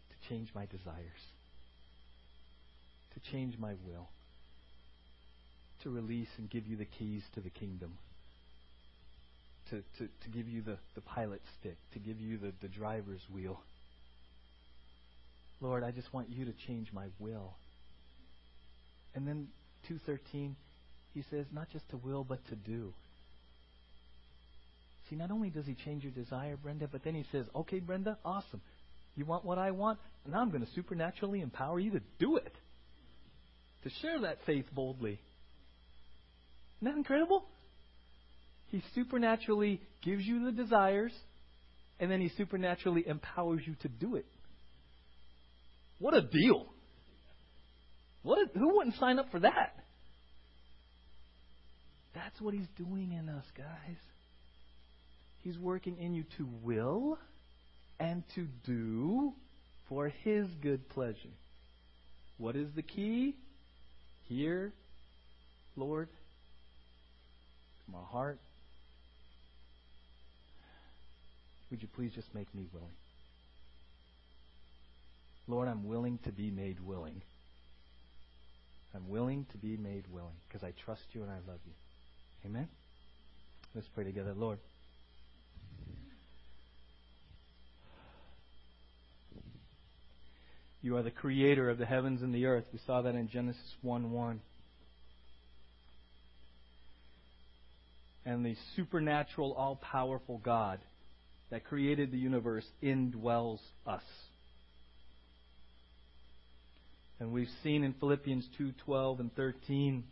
to 0.09 0.29
change 0.29 0.49
my 0.53 0.65
desires, 0.65 1.21
to 3.13 3.31
change 3.31 3.57
my 3.57 3.73
will, 3.85 4.09
to 5.83 5.89
release 5.89 6.29
and 6.37 6.49
give 6.49 6.67
you 6.67 6.77
the 6.77 6.85
keys 6.85 7.23
to 7.35 7.41
the 7.41 7.49
kingdom, 7.49 7.97
to, 9.69 9.77
to, 9.97 10.07
to 10.23 10.29
give 10.33 10.47
you 10.47 10.61
the, 10.61 10.77
the 10.95 11.01
pilot 11.01 11.41
stick, 11.59 11.77
to 11.93 11.99
give 11.99 12.19
you 12.19 12.37
the, 12.37 12.53
the 12.61 12.67
driver's 12.67 13.21
wheel. 13.33 13.59
Lord, 15.59 15.83
I 15.83 15.91
just 15.91 16.13
want 16.13 16.29
you 16.29 16.45
to 16.45 16.53
change 16.67 16.89
my 16.93 17.05
will. 17.19 17.53
And 19.15 19.27
then 19.27 19.47
213 19.87 20.55
he 21.17 21.23
says, 21.31 21.47
not 21.51 21.67
just 21.71 21.89
to 21.89 21.97
will, 21.97 22.23
but 22.23 22.45
to 22.49 22.55
do. 22.55 22.93
See, 25.09 25.15
not 25.15 25.31
only 25.31 25.49
does 25.49 25.65
he 25.65 25.75
change 25.83 26.03
your 26.03 26.11
desire, 26.11 26.55
Brenda, 26.57 26.87
but 26.91 27.03
then 27.03 27.15
he 27.15 27.25
says, 27.31 27.45
okay, 27.55 27.79
Brenda, 27.79 28.19
awesome. 28.23 28.61
You 29.15 29.25
want 29.25 29.43
what 29.43 29.57
I 29.57 29.71
want? 29.71 29.97
Now 30.29 30.41
I'm 30.41 30.51
going 30.51 30.63
to 30.63 30.71
supernaturally 30.75 31.41
empower 31.41 31.79
you 31.79 31.89
to 31.91 32.01
do 32.19 32.35
it, 32.35 32.53
to 33.83 33.89
share 34.01 34.21
that 34.21 34.37
faith 34.45 34.65
boldly. 34.71 35.19
Isn't 36.77 36.91
that 36.91 36.97
incredible? 36.97 37.45
He 38.67 38.83
supernaturally 38.93 39.81
gives 40.03 40.25
you 40.25 40.45
the 40.45 40.51
desires, 40.51 41.11
and 41.99 42.11
then 42.11 42.21
he 42.21 42.29
supernaturally 42.37 43.07
empowers 43.07 43.61
you 43.65 43.75
to 43.81 43.87
do 43.87 44.15
it. 44.15 44.25
What 45.99 46.13
a 46.13 46.21
deal! 46.21 46.65
What 48.23 48.39
a, 48.39 48.59
who 48.59 48.75
wouldn't 48.75 48.97
sign 48.97 49.19
up 49.19 49.31
for 49.31 49.39
that? 49.39 49.73
That's 52.13 52.39
what 52.41 52.53
he's 52.53 52.67
doing 52.77 53.11
in 53.13 53.29
us, 53.29 53.45
guys. 53.55 53.97
He's 55.43 55.57
working 55.57 55.97
in 55.97 56.13
you 56.13 56.25
to 56.37 56.47
will 56.63 57.17
and 57.99 58.23
to 58.35 58.47
do 58.65 59.33
for 59.87 60.09
his 60.09 60.47
good 60.61 60.89
pleasure. 60.89 61.15
What 62.37 62.55
is 62.55 62.67
the 62.75 62.81
key? 62.81 63.35
Here, 64.27 64.73
Lord, 65.75 66.09
my 67.91 68.01
heart. 68.11 68.39
Would 71.69 71.81
you 71.81 71.87
please 71.95 72.11
just 72.13 72.33
make 72.33 72.53
me 72.55 72.67
willing? 72.73 72.93
Lord, 75.47 75.67
I'm 75.67 75.87
willing 75.87 76.19
to 76.25 76.31
be 76.31 76.51
made 76.51 76.79
willing. 76.79 77.21
I'm 78.95 79.09
willing 79.09 79.45
to 79.51 79.57
be 79.57 79.77
made 79.77 80.05
willing 80.11 80.35
because 80.47 80.63
I 80.63 80.73
trust 80.85 81.03
you 81.13 81.21
and 81.23 81.31
I 81.31 81.35
love 81.47 81.59
you. 81.65 81.73
Amen? 82.45 82.67
Let's 83.75 83.87
pray 83.93 84.03
together. 84.03 84.33
Lord. 84.33 84.59
You 90.81 90.95
are 90.95 91.03
the 91.03 91.11
creator 91.11 91.69
of 91.69 91.77
the 91.77 91.85
heavens 91.85 92.21
and 92.21 92.33
the 92.33 92.45
earth. 92.45 92.65
We 92.71 92.79
saw 92.85 93.01
that 93.01 93.15
in 93.15 93.29
Genesis 93.29 93.75
1 93.81 94.11
1. 94.11 94.41
And 98.27 98.45
the 98.45 98.57
supernatural, 98.75 99.53
all 99.53 99.77
powerful 99.77 100.37
God 100.43 100.79
that 101.49 101.63
created 101.63 102.11
the 102.11 102.17
universe 102.17 102.65
indwells 102.83 103.61
us. 103.85 104.03
And 107.21 107.31
we've 107.31 107.49
seen 107.63 107.85
in 107.85 107.93
Philippians 107.93 108.45
2:12 108.59 109.21
and 109.21 109.33
13 109.33 110.03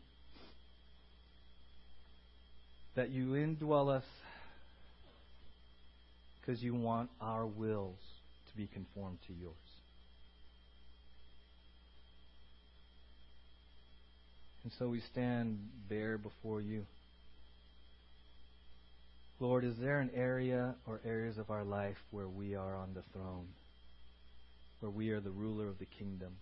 that 2.96 3.10
you 3.10 3.32
indwell 3.32 3.90
us 3.90 4.06
because 6.40 6.64
you 6.64 6.74
want 6.74 7.10
our 7.20 7.46
wills 7.46 8.00
to 8.50 8.56
be 8.56 8.68
conformed 8.68 9.20
to 9.28 9.34
yours. 9.34 9.56
And 14.64 14.72
so 14.80 14.88
we 14.88 15.02
stand 15.02 15.60
bare 15.90 16.18
before 16.18 16.62
you. 16.62 16.86
Lord, 19.40 19.66
is 19.66 19.78
there 19.78 20.00
an 20.00 20.12
area 20.16 20.76
or 20.88 21.02
areas 21.06 21.38
of 21.38 21.52
our 21.52 21.66
life 21.66 21.98
where 22.12 22.28
we 22.28 22.56
are 22.56 22.76
on 22.76 22.94
the 22.94 23.02
throne, 23.12 23.48
where 24.80 24.90
we 24.90 25.10
are 25.10 25.20
the 25.20 25.32
ruler 25.32 25.68
of 25.68 25.78
the 25.78 25.86
kingdom? 25.86 26.38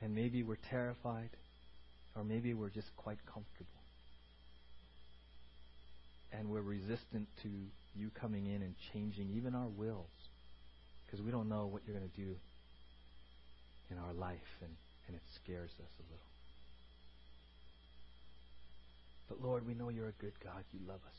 And 0.00 0.14
maybe 0.14 0.42
we're 0.42 0.56
terrified, 0.70 1.30
or 2.16 2.24
maybe 2.24 2.54
we're 2.54 2.70
just 2.70 2.94
quite 2.96 3.18
comfortable. 3.26 3.68
And 6.32 6.48
we're 6.48 6.62
resistant 6.62 7.28
to 7.42 7.48
you 7.94 8.10
coming 8.18 8.46
in 8.46 8.62
and 8.62 8.74
changing 8.92 9.30
even 9.36 9.54
our 9.54 9.68
wills 9.68 10.08
because 11.04 11.20
we 11.20 11.30
don't 11.30 11.48
know 11.48 11.66
what 11.66 11.82
you're 11.86 11.96
going 11.96 12.10
to 12.10 12.16
do 12.16 12.34
in 13.90 13.98
our 13.98 14.14
life, 14.14 14.58
and, 14.62 14.70
and 15.06 15.16
it 15.16 15.22
scares 15.34 15.70
us 15.70 15.92
a 16.00 16.02
little. 16.10 16.33
But 19.34 19.46
Lord, 19.46 19.66
we 19.66 19.74
know 19.74 19.88
you're 19.88 20.08
a 20.08 20.20
good 20.20 20.34
God. 20.42 20.64
You 20.72 20.80
love 20.86 21.00
us. 21.06 21.16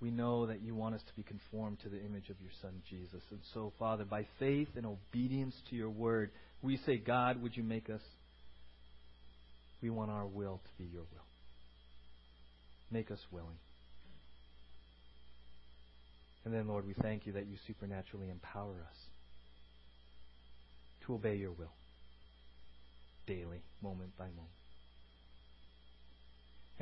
We 0.00 0.10
know 0.10 0.46
that 0.46 0.62
you 0.62 0.74
want 0.74 0.94
us 0.94 1.02
to 1.06 1.14
be 1.14 1.22
conformed 1.22 1.78
to 1.80 1.88
the 1.88 2.00
image 2.04 2.28
of 2.28 2.40
your 2.40 2.50
Son, 2.60 2.82
Jesus. 2.90 3.22
And 3.30 3.40
so, 3.54 3.72
Father, 3.78 4.04
by 4.04 4.26
faith 4.38 4.68
and 4.76 4.84
obedience 4.84 5.54
to 5.70 5.76
your 5.76 5.90
word, 5.90 6.30
we 6.60 6.78
say, 6.84 6.96
God, 6.96 7.40
would 7.40 7.56
you 7.56 7.62
make 7.62 7.88
us? 7.88 8.00
We 9.80 9.90
want 9.90 10.10
our 10.10 10.26
will 10.26 10.60
to 10.64 10.82
be 10.82 10.88
your 10.90 11.02
will. 11.02 11.26
Make 12.90 13.10
us 13.10 13.20
willing. 13.30 13.58
And 16.44 16.52
then, 16.52 16.66
Lord, 16.66 16.86
we 16.86 16.94
thank 16.94 17.26
you 17.26 17.32
that 17.32 17.46
you 17.46 17.56
supernaturally 17.66 18.28
empower 18.28 18.74
us 18.88 18.96
to 21.06 21.14
obey 21.14 21.36
your 21.36 21.52
will 21.52 21.72
daily, 23.26 23.62
moment 23.80 24.16
by 24.18 24.26
moment. 24.26 24.61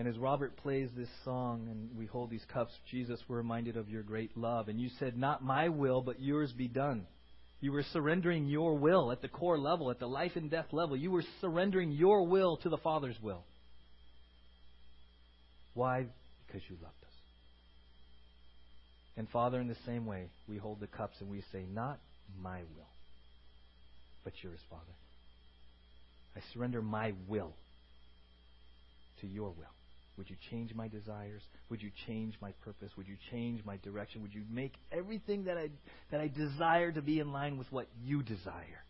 And 0.00 0.08
as 0.08 0.16
Robert 0.16 0.56
plays 0.56 0.88
this 0.96 1.10
song 1.26 1.68
and 1.70 1.94
we 1.94 2.06
hold 2.06 2.30
these 2.30 2.46
cups, 2.50 2.72
Jesus, 2.90 3.20
we're 3.28 3.36
reminded 3.36 3.76
of 3.76 3.90
your 3.90 4.02
great 4.02 4.34
love. 4.34 4.68
And 4.68 4.80
you 4.80 4.88
said, 4.98 5.18
Not 5.18 5.44
my 5.44 5.68
will, 5.68 6.00
but 6.00 6.22
yours 6.22 6.50
be 6.52 6.68
done. 6.68 7.06
You 7.60 7.72
were 7.72 7.84
surrendering 7.92 8.46
your 8.46 8.78
will 8.78 9.12
at 9.12 9.20
the 9.20 9.28
core 9.28 9.58
level, 9.58 9.90
at 9.90 9.98
the 9.98 10.06
life 10.06 10.36
and 10.36 10.50
death 10.50 10.68
level. 10.72 10.96
You 10.96 11.10
were 11.10 11.24
surrendering 11.42 11.92
your 11.92 12.26
will 12.26 12.56
to 12.62 12.70
the 12.70 12.78
Father's 12.78 13.20
will. 13.20 13.44
Why? 15.74 16.06
Because 16.46 16.62
you 16.70 16.76
loved 16.82 16.94
us. 17.04 17.12
And 19.18 19.28
Father, 19.28 19.60
in 19.60 19.68
the 19.68 19.76
same 19.84 20.06
way, 20.06 20.30
we 20.48 20.56
hold 20.56 20.80
the 20.80 20.86
cups 20.86 21.16
and 21.20 21.28
we 21.28 21.42
say, 21.52 21.66
Not 21.70 22.00
my 22.42 22.60
will, 22.60 22.88
but 24.24 24.32
yours, 24.40 24.60
Father. 24.70 24.94
I 26.34 26.40
surrender 26.54 26.80
my 26.80 27.12
will 27.28 27.52
to 29.20 29.26
your 29.26 29.50
will. 29.50 29.74
Would 30.20 30.28
you 30.28 30.36
change 30.50 30.74
my 30.74 30.86
desires? 30.86 31.40
Would 31.70 31.80
you 31.80 31.90
change 32.06 32.34
my 32.42 32.52
purpose? 32.62 32.90
Would 32.98 33.08
you 33.08 33.16
change 33.30 33.64
my 33.64 33.78
direction? 33.78 34.20
Would 34.20 34.34
you 34.34 34.42
make 34.50 34.74
everything 34.92 35.44
that 35.44 35.56
I, 35.56 35.70
that 36.10 36.20
I 36.20 36.28
desire 36.28 36.92
to 36.92 37.00
be 37.00 37.20
in 37.20 37.32
line 37.32 37.56
with 37.56 37.72
what 37.72 37.86
you 38.04 38.22
desire? 38.22 38.84